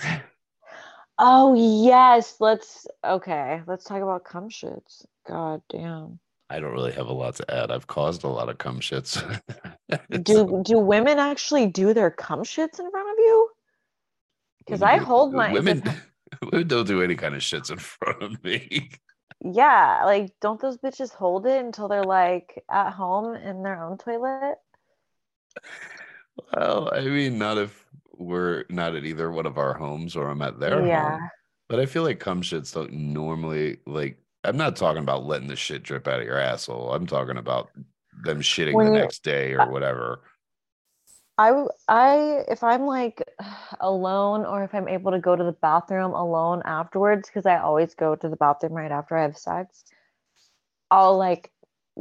[1.17, 3.61] Oh yes, let's okay.
[3.67, 5.05] Let's talk about cum shits.
[5.25, 6.19] God damn.
[6.49, 7.71] I don't really have a lot to add.
[7.71, 9.15] I've caused a lot of cum shits.
[10.23, 13.49] Do do women actually do their cum shits in front of you?
[14.59, 15.83] Because I hold my women.
[16.51, 18.89] Women don't do any kind of shits in front of me.
[19.41, 23.97] yeah, like don't those bitches hold it until they're like at home in their own
[23.97, 24.55] toilet?
[26.53, 27.85] Well, I mean, not if
[28.21, 31.17] we're not at either one of our homes or I'm at their Yeah.
[31.19, 31.29] home.
[31.69, 34.17] But I feel like cum shits don't normally like.
[34.43, 36.93] I'm not talking about letting the shit drip out of your asshole.
[36.93, 37.69] I'm talking about
[38.23, 40.21] them shitting When the you- next day or whatever.
[41.37, 43.23] I I if I'm like
[43.79, 47.95] alone or if I'm able to go to the bathroom alone afterwards because I always
[47.95, 49.83] go to the bathroom right after I have sex.
[50.91, 51.51] I'll like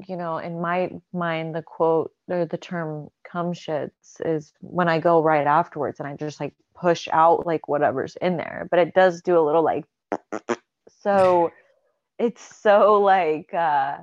[0.08, 5.00] you know in my mind the quote or the term cum shits is when I
[5.00, 8.94] go right afterwards and I just like push out like whatever's in there but it
[8.94, 9.84] does do a little like
[11.02, 11.52] so
[12.18, 13.98] it's so like uh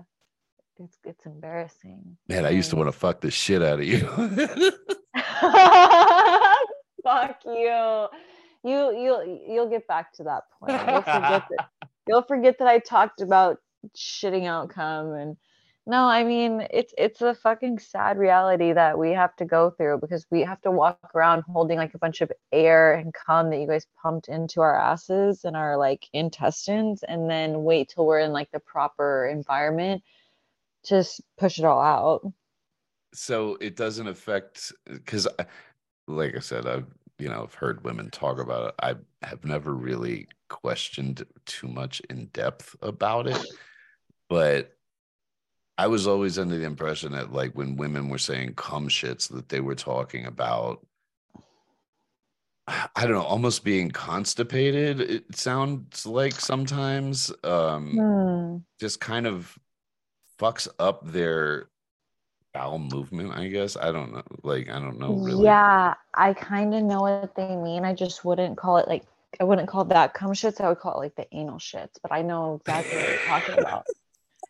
[0.80, 2.18] it's it's embarrassing.
[2.28, 4.00] Man, I used to want to fuck the shit out of you.
[7.04, 8.08] Fuck you.
[8.64, 10.74] You you'll you'll get back to that point.
[10.74, 11.70] You'll forget that
[12.08, 13.58] you'll forget that I talked about
[13.96, 15.38] shitting out cum and
[15.88, 20.00] no, I mean it's it's a fucking sad reality that we have to go through
[20.00, 23.62] because we have to walk around holding like a bunch of air and cum that
[23.62, 28.20] you guys pumped into our asses and our like intestines and then wait till we're
[28.20, 30.04] in like the proper environment
[30.84, 31.06] to
[31.38, 32.22] push it all out.
[33.14, 35.26] so it doesn't affect because
[36.08, 36.86] like i said i've
[37.18, 42.02] you know i've heard women talk about it i have never really questioned too much
[42.10, 43.42] in depth about it
[44.30, 44.77] but
[45.78, 49.50] i was always under the impression that like when women were saying cum shits that
[49.50, 50.86] they were talking about
[52.68, 58.64] i don't know almost being constipated it sounds like sometimes um Hmm.
[58.80, 59.58] just kind of
[60.40, 61.70] fucks up their
[62.54, 66.74] bowel movement i guess i don't know like i don't know really Yeah, I kind
[66.76, 67.86] of know what they mean.
[67.86, 69.06] I just wouldn't call it like
[69.40, 70.60] I wouldn't call that cum shits.
[70.62, 71.96] I would call it like the anal shits.
[72.02, 73.88] But I know exactly what you're talking about.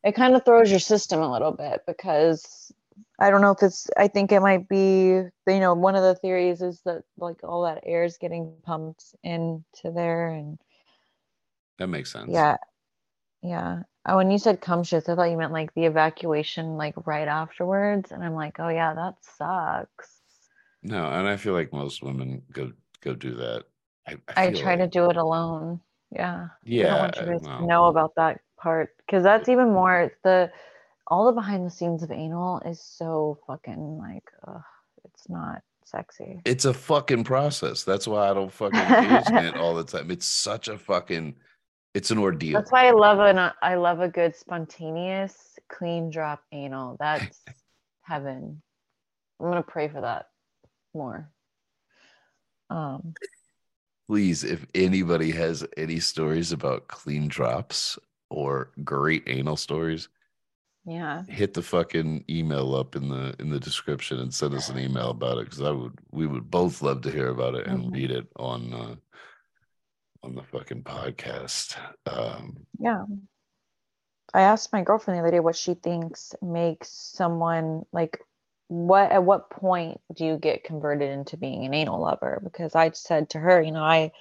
[0.04, 2.72] It kind of throws your system a little bit because
[3.20, 3.90] I don't know if it's.
[3.98, 5.24] I think it might be.
[5.48, 9.16] You know, one of the theories is that like all that air is getting pumped
[9.24, 10.60] into there, and
[11.80, 12.58] that makes sense yeah,
[13.42, 13.84] yeah.
[14.06, 17.28] Oh, when you said cum shits, I thought you meant like the evacuation like right
[17.28, 20.22] afterwards, and I'm like, oh yeah, that sucks.
[20.84, 22.72] no and i feel like most women go
[23.02, 23.66] go do that
[24.08, 25.82] i, I feel try to do it alone.
[26.12, 26.48] Yeah.
[26.50, 29.72] I yeah don't want you guys well, to know about that part because that's even
[29.74, 30.52] more the
[31.08, 34.62] all the behind the scenes of anal is so fucking like ugh,
[35.06, 36.42] it's not sexy.
[36.44, 38.80] it's a fucking process that's why i don't fucking
[39.38, 41.34] in it all the time it's such a fucking
[41.98, 46.44] it's an ordeal That's why I love an I love a good spontaneous clean drop
[46.52, 46.96] anal.
[47.00, 47.42] That's
[48.02, 48.62] heaven.
[49.40, 50.28] I'm gonna pray for that
[50.94, 51.32] more.
[52.70, 53.16] Um
[54.08, 57.98] please if anybody has any stories about clean drops
[58.30, 60.10] or great anal stories
[60.86, 61.24] yeah.
[61.28, 65.10] hit the fucking email up in the in the description and send us an email
[65.10, 67.94] about it because I would we would both love to hear about it and Mhm.
[67.94, 68.96] read it on uh
[70.24, 71.78] on the fucking podcast.
[72.06, 73.04] Um Yeah.
[74.34, 78.20] I asked my girlfriend the other day what she thinks makes someone like
[78.70, 82.92] what at what point do you get converted into being an anal lover because I
[82.92, 84.12] said to her, you know, I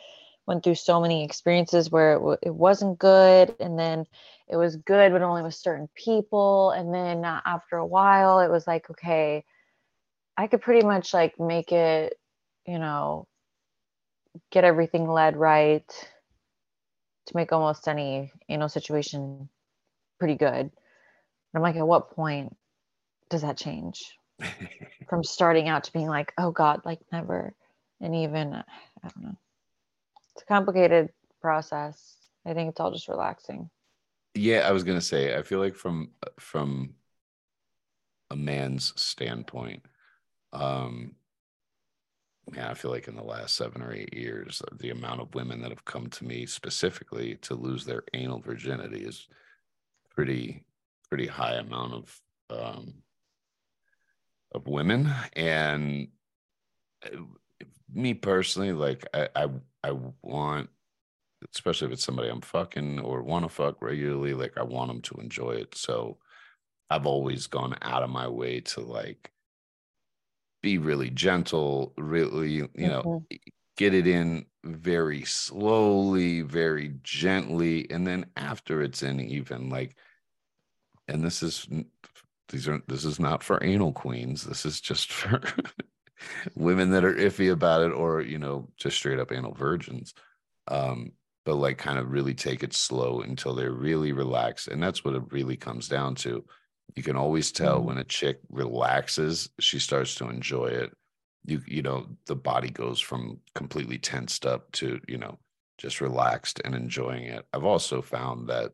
[0.47, 4.07] went through so many experiences where it, w- it wasn't good and then
[4.49, 8.51] it was good but only with certain people and then uh, after a while it
[8.51, 9.45] was like okay
[10.37, 12.19] I could pretty much like make it,
[12.67, 13.27] you know,
[14.51, 15.89] get everything led right
[17.27, 19.49] to make almost any anal situation
[20.19, 20.55] pretty good.
[20.55, 20.73] And
[21.55, 22.55] I'm like, at what point
[23.31, 24.19] does that change
[25.09, 27.55] from starting out to being like, oh God, like never,
[28.01, 28.63] and even I
[29.03, 29.39] don't know.
[30.37, 31.09] It's a complicated
[31.41, 32.19] process.
[32.45, 33.71] I think it's all just relaxing.
[34.35, 36.95] yeah, I was gonna say I feel like from from
[38.31, 39.83] a man's standpoint,
[40.53, 41.15] um
[42.55, 45.63] yeah, I feel like in the last seven or eight years, the amount of women
[45.63, 49.29] that have come to me specifically to lose their anal virginity is
[50.11, 50.65] pretty
[51.09, 52.21] pretty high amount of
[52.51, 52.93] um
[54.53, 56.09] of women and
[57.93, 59.49] me personally like I, I
[59.85, 59.93] i
[60.23, 60.69] want
[61.55, 65.03] especially if it's somebody i'm fucking or want to fuck regularly like i want them
[65.03, 66.19] to enjoy it so
[66.91, 69.31] i've always gone out of my way to like
[70.63, 73.37] be really gentle really you know mm-hmm.
[73.77, 79.97] get it in very slowly, very gently, and then after it's in, even like,
[81.09, 81.69] and this is
[82.49, 84.45] these are this is not for anal queens.
[84.45, 85.41] This is just for
[86.55, 90.15] women that are iffy about it, or you know, just straight up anal virgins.
[90.69, 91.13] Um,
[91.45, 94.69] but like kind of really take it slow until they're really relaxed.
[94.69, 96.45] And that's what it really comes down to.
[96.97, 97.85] You can always tell Mhm.
[97.85, 100.93] when a chick relaxes, she starts to enjoy it.
[101.45, 105.39] You you know, the body goes from completely tensed up to, you know,
[105.79, 107.47] just relaxed and enjoying it.
[107.53, 108.73] I've also found that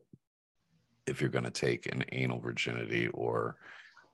[1.05, 3.57] if you're going to take an anal virginity or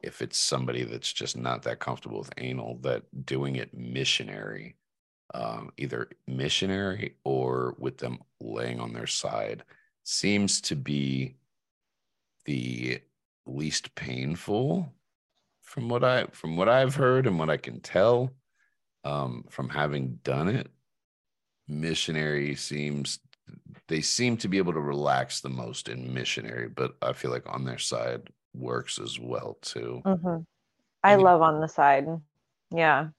[0.02, 4.76] if it's somebody that's just not that comfortable with anal, that doing it missionary,
[5.34, 9.64] um, either missionary or with them laying on their side,
[10.04, 11.36] seems to be
[12.46, 13.00] the
[13.46, 14.92] least painful
[15.62, 18.32] from what I from what I've heard and what I can tell
[19.04, 20.68] um, from having done it.
[21.68, 23.20] Missionary seems
[23.88, 27.48] they seem to be able to relax the most in missionary, but I feel like
[27.48, 30.02] on their side works as well too.
[30.06, 30.46] Mhm.
[31.04, 32.08] I And you- love on the side.
[32.72, 33.10] Yeah.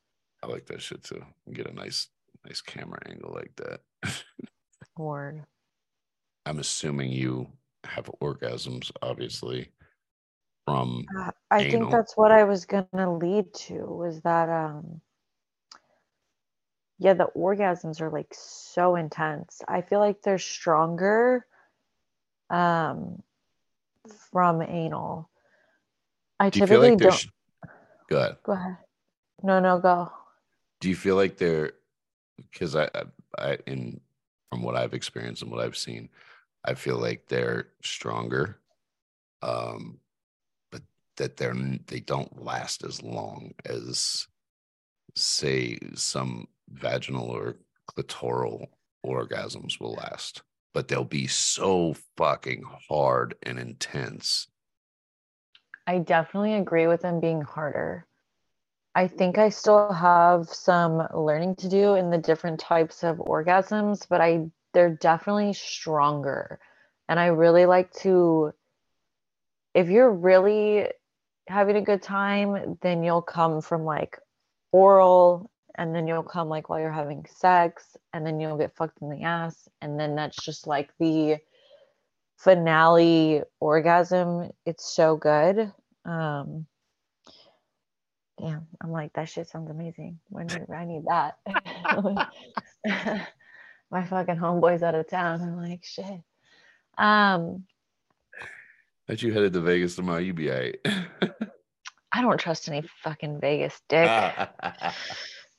[0.42, 1.24] I like that shit too.
[1.52, 2.08] Get a nice
[2.44, 3.80] nice camera angle like that.
[4.96, 5.44] Word.
[6.46, 7.52] I'm assuming you
[7.84, 9.72] have orgasms, obviously,
[10.66, 11.70] from Uh, I Anal.
[11.70, 15.00] think that's what I was gonna lead to was that um
[16.98, 19.62] yeah, the orgasms are like so intense.
[19.68, 21.46] I feel like they're stronger
[22.50, 23.22] um
[24.32, 25.30] from anal.
[26.38, 27.28] I do typically like don't sh-
[28.09, 28.36] go ahead.
[28.42, 28.76] go ahead.
[29.42, 30.11] No, no, go.
[30.80, 31.72] Do you feel like they're
[32.36, 33.03] because I, I
[33.38, 34.01] I in
[34.51, 36.09] from what I've experienced and what I've seen,
[36.64, 38.59] I feel like they're stronger.
[39.42, 40.01] Um
[40.70, 40.82] but
[41.16, 41.55] that they're
[41.86, 44.26] they don't last as long as
[45.14, 47.57] say some vaginal or
[47.90, 48.66] clitoral
[49.05, 50.42] orgasms will last.
[50.72, 54.48] But they'll be so fucking hard and intense.
[55.86, 58.06] I definitely agree with them being harder.
[58.94, 64.06] I think I still have some learning to do in the different types of orgasms,
[64.08, 66.60] but I they're definitely stronger.
[67.08, 68.52] And I really like to
[69.74, 70.88] if you're really
[71.48, 74.18] having a good time, then you'll come from like
[74.72, 79.00] oral and then you'll come like while you're having sex and then you'll get fucked
[79.02, 81.38] in the ass and then that's just like the
[82.36, 84.50] finale orgasm.
[84.66, 85.72] It's so good.
[86.04, 86.66] Um
[88.38, 90.18] Damn, I'm like that shit sounds amazing.
[90.30, 91.38] When do I need that?
[93.90, 95.42] My fucking homeboy's out of town.
[95.42, 96.22] I'm like shit.
[96.96, 97.64] Um,
[99.08, 100.78] That you headed to Vegas tomorrow, you be all right.
[102.12, 104.08] I don't trust any fucking Vegas dick.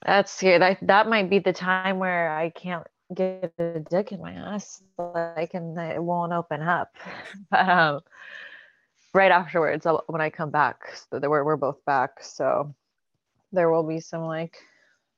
[0.05, 0.57] That's scary.
[0.57, 4.81] That that might be the time where I can't get a dick in my ass,
[4.97, 6.95] like, and it won't open up.
[7.51, 8.01] But um,
[9.13, 12.73] right afterwards, I'll, when I come back, so that we're we're both back, so
[13.51, 14.57] there will be some like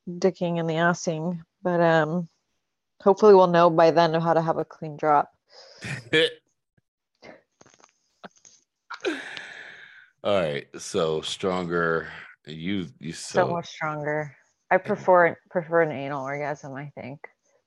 [0.09, 1.39] dicking in the assing.
[1.61, 2.27] But um,
[3.01, 5.31] hopefully we'll know by then how to have a clean drop.
[10.23, 12.09] All right, so stronger.
[12.45, 14.35] You you So, so much stronger.
[14.73, 17.19] I prefer prefer an anal orgasm, I think.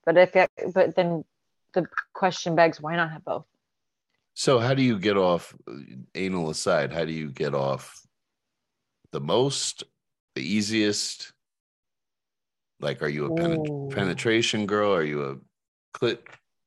[0.05, 1.25] But if it, but then
[1.73, 3.47] the question begs, why not have both?
[4.35, 5.55] so how do you get off
[6.15, 6.93] anal aside?
[6.93, 8.03] How do you get off
[9.13, 9.85] the most,
[10.35, 11.33] the easiest?
[12.81, 14.93] Like, are you a penet- penetration girl?
[14.93, 15.37] Are you a
[15.99, 16.19] clit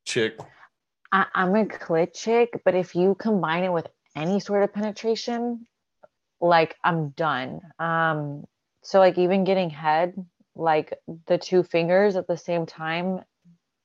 [0.06, 0.40] chick?
[1.12, 5.68] I, I'm a clit chick, but if you combine it with any sort of penetration,
[6.42, 7.60] like I'm done.
[7.78, 8.46] Um,
[8.90, 10.16] so like even getting head,
[10.56, 10.96] like
[11.28, 13.22] the two fingers at the same time,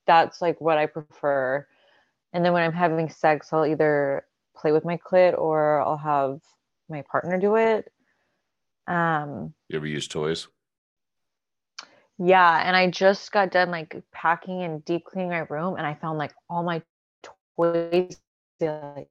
[0.07, 1.67] that's like what I prefer.
[2.33, 4.25] And then when I'm having sex, I'll either
[4.57, 6.41] play with my clit or I'll have
[6.89, 7.93] my partner do it.
[8.87, 10.49] Um, You ever use toys?
[12.19, 15.93] yeah, and I just got done like packing and deep cleaning my room, and I
[15.97, 16.81] found like all my
[17.59, 18.17] toys,
[18.59, 19.11] they like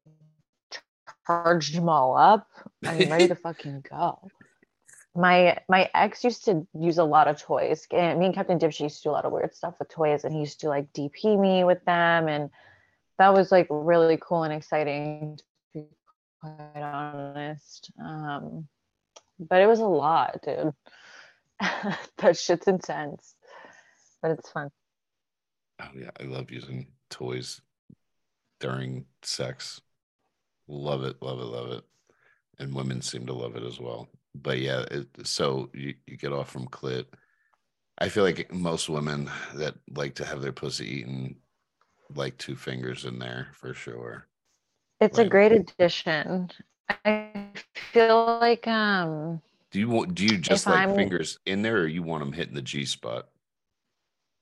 [1.28, 2.48] charged them all up.
[2.84, 4.32] I'm ready to fucking go.
[5.16, 7.88] My my ex used to use a lot of toys.
[7.91, 10.24] And me and Captain Dipshit used to do a lot of weird stuff with toys,
[10.24, 12.49] and he used to like DP me with them, and
[13.20, 15.38] that was like really cool and exciting.
[15.38, 15.43] To
[15.74, 15.86] be
[16.41, 18.68] quite honest, um,
[19.39, 20.74] but it was a lot, dude.
[21.59, 23.36] that shit's intense,
[24.22, 24.70] but it's fun.
[25.82, 27.61] Oh yeah, I love using toys
[28.59, 29.82] during sex.
[30.68, 31.84] Love it, love it, love it.
[32.59, 34.07] And women seem to love it as well.
[34.36, 37.06] But yeah, it, so you, you get off from clit.
[38.00, 41.36] I feel like most women that like to have their pussy eaten
[42.16, 44.28] like two fingers in there for sure.
[45.00, 46.50] It's a great addition.
[47.06, 47.50] I
[47.92, 51.88] feel like um Do you want do you just like I'm- fingers in there or
[51.88, 53.28] you want them hitting the G spot?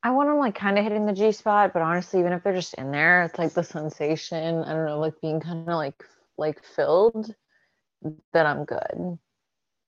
[0.04, 2.56] I want them like kind of hitting the G spot, but honestly, even if they're
[2.56, 4.64] just in there, it's like the sensation.
[4.64, 6.04] I don't know, like being kind of like
[6.38, 7.36] like filled.
[8.34, 9.20] That I'm good.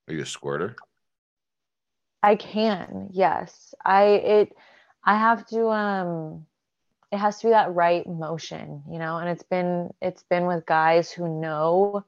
[0.08, 0.76] Are you a squirter?
[2.22, 3.74] I can, yes.
[3.84, 4.56] I it
[5.04, 6.46] I have to um
[7.12, 10.66] it has to be that right motion, you know, and it's been it's been with
[10.66, 12.06] guys who know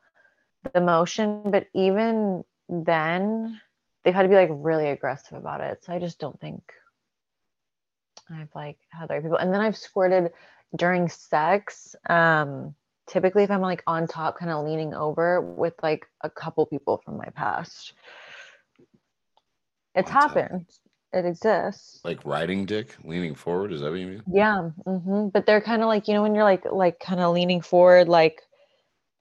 [0.73, 3.61] the motion, but even then
[4.03, 5.83] they've had to be like really aggressive about it.
[5.83, 6.61] So I just don't think
[8.29, 9.37] I've like had other people.
[9.37, 10.31] And then I've squirted
[10.75, 11.95] during sex.
[12.09, 12.75] Um
[13.07, 17.01] typically if I'm like on top, kind of leaning over with like a couple people
[17.03, 17.93] from my past.
[19.93, 20.65] It's happened.
[21.13, 22.01] It exists.
[22.03, 23.71] Like riding dick, leaning forward.
[23.71, 24.23] Is that what you mean?
[24.31, 24.71] Yeah.
[24.85, 25.29] Mm-hmm.
[25.29, 28.09] But they're kind of like, you know, when you're like, like kind of leaning forward,
[28.09, 28.41] like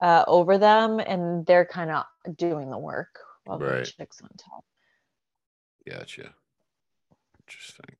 [0.01, 2.03] uh, over them and they're kind of
[2.35, 3.85] doing the work while Right.
[3.85, 4.65] the chick's on top.
[5.87, 6.33] Gotcha.
[7.47, 7.95] Interesting.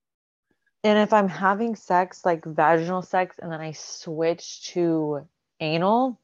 [0.84, 5.28] And if I'm having sex, like vaginal sex, and then I switch to
[5.66, 6.20] anal,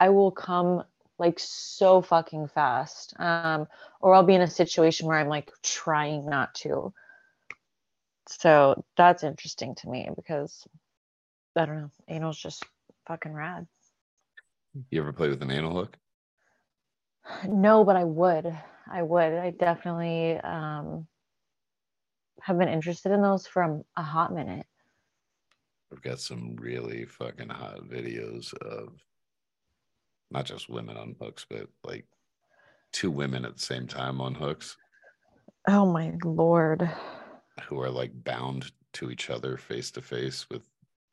[0.00, 0.84] I will come
[1.18, 3.14] like so fucking fast.
[3.18, 3.66] Um,
[4.00, 6.92] or I'll be in a situation where I'm like trying not to.
[8.28, 10.66] So that's interesting to me because
[11.56, 12.64] I don't know, anal's just
[13.06, 13.66] fucking rad.
[14.90, 15.96] You ever play with an anal hook?
[17.48, 18.56] No, but I would.
[18.90, 19.32] I would.
[19.32, 21.06] I definitely um,
[22.40, 24.66] have been interested in those for a hot minute.
[25.92, 28.92] I've got some really fucking hot videos of
[30.30, 32.04] not just women on hooks, but like
[32.92, 34.76] two women at the same time on hooks
[35.68, 36.88] Oh my lord.
[37.68, 40.62] who are like bound to each other face to face with.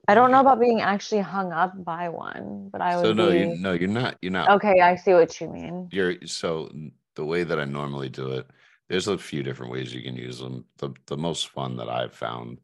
[0.07, 3.31] I don't know about being actually hung up by one, but I would So no,
[3.31, 3.39] be.
[3.39, 4.17] you no, you're not.
[4.21, 4.49] You're not.
[4.51, 5.87] Okay, I see what you mean.
[5.91, 6.69] You're so
[7.15, 8.47] the way that I normally do it.
[8.89, 10.65] There's a few different ways you can use them.
[10.77, 12.59] The the most fun that I've found,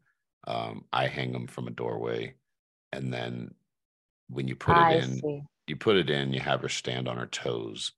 [0.48, 2.36] um, I hang them from a doorway,
[2.92, 3.54] and then
[4.30, 5.42] when you put it in, see.
[5.68, 7.94] you put it in, you have her stand on her toes,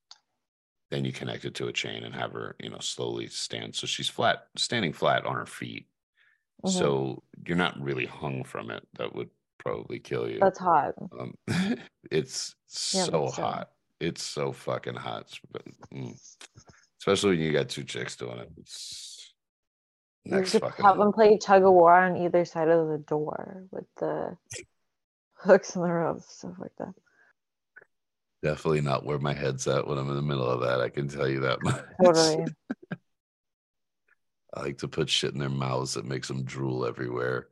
[0.89, 3.76] then you connect it to a chain and have her, you know, slowly stand.
[3.76, 5.88] So she's flat, standing flat on her feet.
[6.66, 6.70] Mhm.
[6.70, 8.88] So you're not really hung from it.
[8.98, 10.39] That would probably kill you.
[10.39, 10.94] That's hot.
[11.18, 11.36] Um,
[12.12, 12.56] it's
[12.94, 13.72] Yeah, so hot.
[14.00, 15.39] It's so fucking hot.
[15.94, 16.20] Mm.
[17.00, 18.50] Especially when you got two chicks doing it.
[18.58, 19.11] It's
[20.26, 23.86] next fucking have them play tug of war on either side of the door with
[23.99, 24.38] the
[25.34, 26.93] hooks and the ropes, stuff like that.
[28.43, 30.82] definitely not where my head's at when I'm in the middle of that.
[30.82, 31.84] I can tell you that much.
[32.03, 32.45] Totally.
[34.53, 37.47] I like to put shit in their mouths that makes them drool everywhere.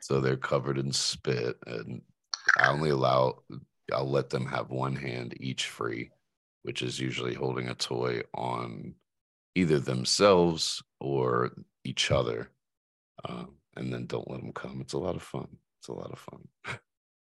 [0.00, 1.56] So they're covered in spit.
[1.66, 2.00] And
[2.56, 3.42] I only allow,
[3.92, 6.10] I'll let them have one hand each free,
[6.62, 8.94] which is usually holding a toy on
[9.56, 11.52] either themselves or
[11.84, 12.50] each other.
[13.24, 14.80] Um, and then don't let them come.
[14.80, 15.48] It's a lot of fun.
[15.78, 16.48] It's a lot of fun.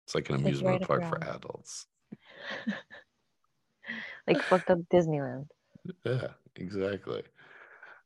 [0.05, 1.87] It's like an Like amusement right park your for adults.
[4.27, 5.47] like fucked up Disneyland.
[6.05, 7.23] Yeah, exactly.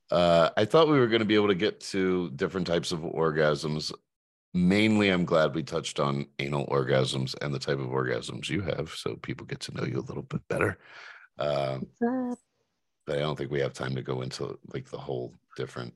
[0.09, 2.99] Uh, I thought we were going to be able to get to different types of
[2.99, 3.91] orgasms.
[4.53, 8.91] Mainly, I'm glad we touched on anal orgasms and the type of orgasms you have,
[8.91, 10.77] so people get to know you a little bit better.
[11.37, 12.39] Um, What's up?
[13.17, 15.93] I don't think we have time to go into like the whole different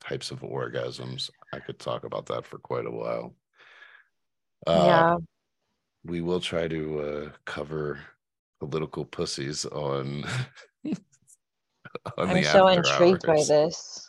[0.00, 1.30] types of orgasms.
[1.52, 3.34] I could talk about that for quite a while.
[4.66, 5.16] Uh, yeah.
[6.04, 7.98] we will try to uh, cover
[8.60, 10.24] political pussies on.
[10.84, 10.94] on
[12.16, 14.08] I'm the so intrigued by this.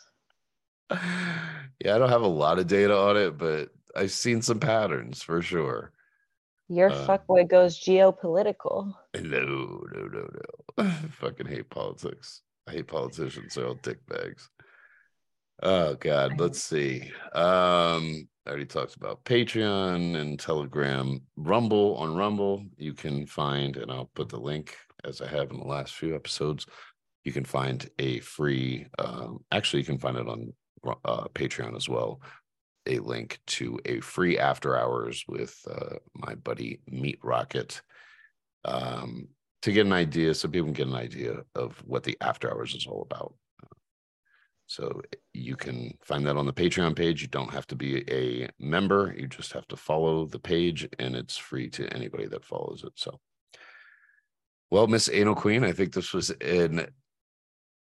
[1.84, 5.22] Yeah, I don't have a lot of data on it, but I've seen some patterns
[5.22, 5.92] for sure.
[6.68, 8.94] Your Uh, fuckboy goes geopolitical.
[9.14, 10.84] No, no, no, no.
[10.84, 10.90] I
[11.20, 12.42] fucking hate politics.
[12.66, 13.54] I hate politicians.
[13.54, 14.48] They're all dick bags.
[15.62, 17.02] Oh God, let's see.
[17.34, 22.64] Um, I already talked about Patreon and Telegram, Rumble on Rumble.
[22.76, 26.14] You can find, and I'll put the link as I have in the last few
[26.14, 26.66] episodes.
[27.24, 28.86] You can find a free.
[28.98, 30.52] Um, actually, you can find it on
[31.04, 32.20] uh, Patreon as well.
[32.86, 37.80] A link to a free after hours with uh, my buddy Meat Rocket
[38.64, 39.28] um,
[39.62, 42.74] to get an idea, so people can get an idea of what the after hours
[42.74, 43.34] is all about.
[44.66, 47.20] So you can find that on the Patreon page.
[47.22, 49.14] You don't have to be a member.
[49.16, 52.92] You just have to follow the page and it's free to anybody that follows it.
[52.96, 53.20] So
[54.70, 56.86] well, Miss Anal Queen, I think this was an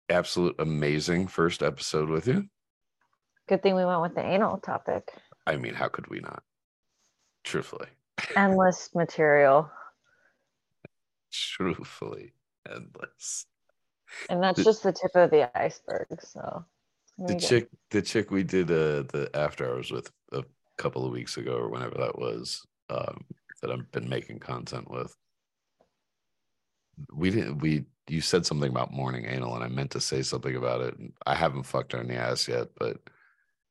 [0.09, 2.49] absolute amazing first episode with you.
[3.47, 5.13] Good thing we went with the anal topic.
[5.45, 6.43] I mean, how could we not?
[7.43, 7.87] Truthfully.
[8.35, 9.69] Endless material.
[11.31, 12.33] Truthfully
[12.69, 13.45] endless.
[14.29, 16.07] And that's Th- just the tip of the iceberg.
[16.21, 16.65] So
[17.19, 20.43] The chick, the chick we did uh, the after hours with a
[20.77, 23.25] couple of weeks ago or whenever that was, um,
[23.61, 25.15] that I've been making content with.
[27.13, 27.59] We didn't.
[27.59, 30.95] We you said something about morning anal, and I meant to say something about it.
[31.25, 32.97] I haven't fucked her in the ass yet, but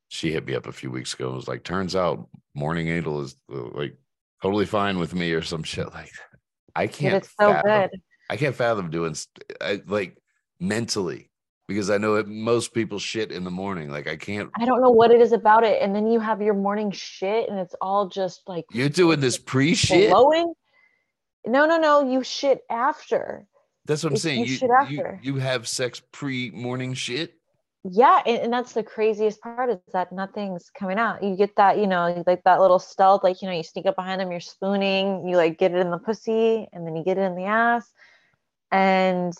[0.08, 3.20] she hit me up a few weeks ago and was like, "Turns out morning anal
[3.22, 3.96] is uh, like
[4.42, 6.10] totally fine with me," or some shit like.
[6.12, 6.38] that.
[6.76, 7.14] I can't.
[7.16, 8.00] it's so fathom- good.
[8.30, 9.14] I can't fathom doing
[9.60, 10.16] I, like
[10.60, 11.30] mentally
[11.68, 13.90] because I know that most people shit in the morning.
[13.90, 14.50] Like I can't.
[14.58, 15.80] I don't know what it is about it.
[15.82, 19.36] And then you have your morning shit and it's all just like You're doing this
[19.38, 20.10] pre shit.
[21.46, 22.10] No, no, no.
[22.10, 23.46] You shit after.
[23.84, 24.40] That's what I'm It's- saying.
[24.40, 25.20] you You, shit you after.
[25.22, 27.34] you have sex pre morning shit.
[27.84, 28.22] Yeah.
[28.24, 31.22] And, and that's the craziest part is that nothing's coming out.
[31.22, 33.96] You get that, you know, like that little stealth, like, you know, you sneak up
[33.96, 37.18] behind them, you're spooning, you like get it in the pussy and then you get
[37.18, 37.92] it in the ass.
[38.72, 39.34] And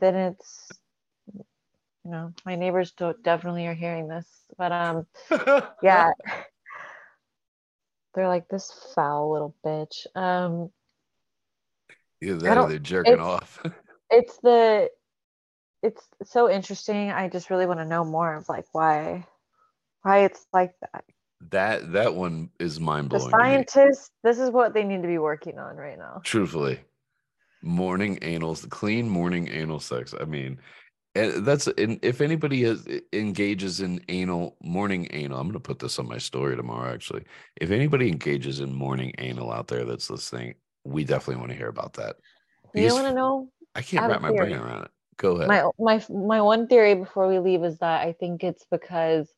[0.00, 0.68] then it's,
[1.32, 4.26] you know, my neighbors don't definitely are hearing this,
[4.58, 5.06] but um,
[5.82, 6.10] yeah
[8.16, 10.70] they're like this foul little bitch um
[12.22, 13.62] Either that or they're jerking it's- off.
[14.10, 14.88] it's the
[15.86, 19.24] it's so interesting i just really want to know more of like why
[20.02, 21.04] why it's like that
[21.50, 23.30] that that one is mind the blowing.
[23.30, 26.80] scientists this is what they need to be working on right now Truthfully,
[27.62, 30.14] morning anal, clean morning anal sex.
[30.18, 30.58] I mean,
[31.14, 35.78] and that's and if anybody has eh, engages in anal morning anal, I'm gonna put
[35.78, 36.92] this on my story tomorrow.
[36.92, 37.24] Actually,
[37.60, 41.68] if anybody engages in morning anal out there that's listening, we definitely want to hear
[41.68, 42.16] about that.
[42.74, 44.90] you want to know I can't wrap my brain around it.
[45.18, 45.48] Go ahead.
[45.48, 49.32] my my my one theory before we leave is that i think it's because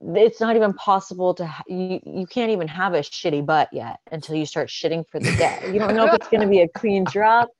[0.00, 4.00] it's not even possible to ha- you you can't even have a shitty butt yet
[4.10, 5.58] until you start shitting for the day.
[5.72, 7.50] You don't know if it's going to be a clean drop.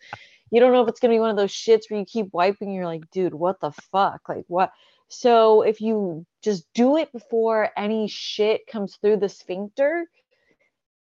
[0.50, 2.32] You don't know if it's going to be one of those shits where you keep
[2.32, 4.28] wiping you're like dude what the fuck?
[4.28, 4.72] Like what?
[5.08, 10.06] So if you just do it before any shit comes through the sphincter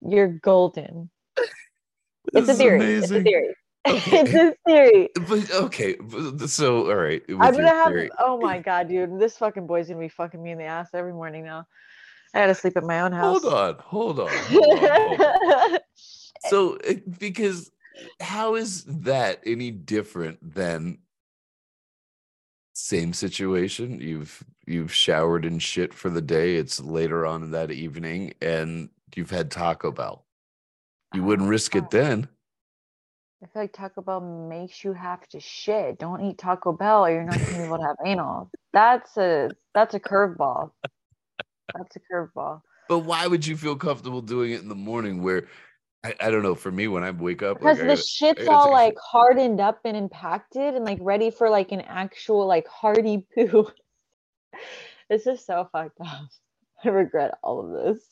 [0.02, 1.10] you're golden.
[2.34, 2.84] It's a theory.
[2.84, 3.56] It's a theory
[3.88, 4.22] Okay.
[4.22, 5.96] it's a theory But okay,
[6.48, 7.24] so all right.
[7.30, 7.88] I'm gonna have.
[7.88, 9.20] theory- Oh my god, dude!
[9.20, 11.66] This fucking boy's gonna be fucking me in the ass every morning now.
[12.34, 13.42] I gotta sleep at my own house.
[13.44, 15.78] Hold on, hold on, hold on, hold on.
[16.48, 17.72] So, uh, because
[18.20, 21.00] how is that any different than
[22.74, 24.00] same situation?
[24.00, 26.56] You've you've showered and shit for the day.
[26.56, 30.26] It's later on in that evening, and you've had Taco Bell.
[31.14, 32.30] You wouldn't risk it then.
[33.44, 35.98] I feel like Taco Bell makes you have to shit.
[35.98, 38.52] Don't eat Taco Bell, or you're not gonna be able to have anal.
[38.72, 40.72] That's a that's a curveball.
[41.76, 42.62] That's a curveball.
[42.88, 45.24] But why would you feel comfortable doing it in the morning?
[45.24, 45.48] Where
[46.04, 46.54] I, I don't know.
[46.56, 49.60] For me, when I wake up, Because like, the gotta- shit's all a like hardened
[49.60, 53.68] up and impacted and like ready for like an actual like hearty poo.
[55.10, 56.28] this is so fucked up.
[56.84, 58.04] I regret all of this.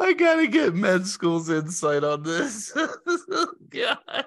[0.00, 2.72] I gotta get med school's insight on this.
[3.70, 4.24] God.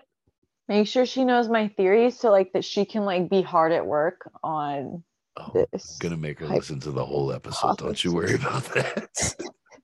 [0.67, 3.85] Make sure she knows my theories so like that she can like be hard at
[3.85, 5.03] work on
[5.39, 5.97] Oh, I'm this.
[5.99, 7.77] gonna make her listen to the whole episode.
[7.77, 9.07] Don't you worry about that.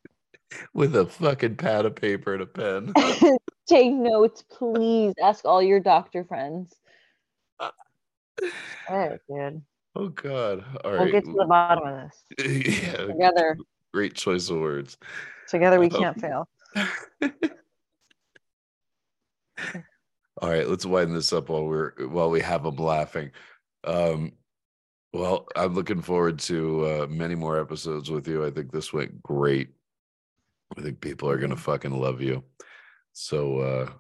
[0.74, 2.94] With a fucking pad of paper and a pen.
[3.68, 5.14] Take notes, please.
[5.22, 6.74] Ask all your doctor friends.
[8.90, 9.62] Alright, dude.
[9.96, 10.66] Oh God!
[10.84, 11.12] All We'll right.
[11.12, 12.84] get to the bottom of this.
[12.84, 13.58] yeah, Together.
[13.94, 14.98] Great choice of words.
[15.48, 16.50] Together we can't fail.
[20.42, 23.32] All right, let's widen this up while we're while we have them laughing.
[23.84, 24.34] Um,
[25.14, 28.44] well, I'm looking forward to uh, many more episodes with you.
[28.44, 29.70] I think this went great.
[30.76, 32.44] I think people are gonna fucking love you.
[33.14, 33.92] So uh,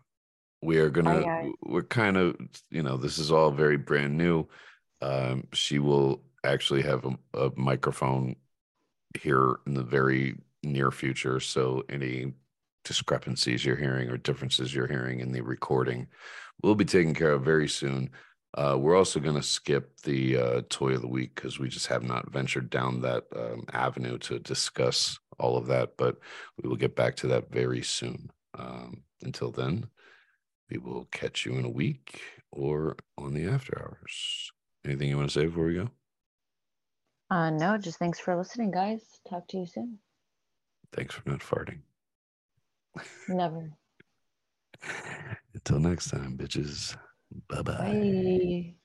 [0.63, 1.21] we are gonna.
[1.21, 1.51] aye.
[1.61, 2.35] We're kind of,
[2.71, 4.47] you know, this is all very brand new.
[5.01, 8.35] Um, she will actually have a, a microphone
[9.22, 11.39] here in the very near future.
[11.39, 12.34] So any
[12.84, 16.07] discrepancies you're hearing or differences you're hearing in the recording
[16.61, 18.09] will be taken care of very soon.
[18.55, 21.88] Uh, we're also going to skip the uh, toy of the week because we just
[21.88, 26.18] have not ventured down that um, avenue to discuss all of that, but
[26.61, 28.30] we will get back to that very soon.
[28.57, 29.88] Um, until then,
[30.70, 34.51] we will catch you in a week or on the after hours.
[34.86, 35.89] Anything you want to say before we go?
[37.34, 39.01] Uh no, just thanks for listening, guys.
[39.27, 39.97] Talk to you soon.
[40.91, 41.79] Thanks for not farting.
[43.27, 43.71] Never.
[45.55, 46.95] Until next time, bitches.
[47.49, 47.73] Bye-bye.
[47.79, 48.75] Bye.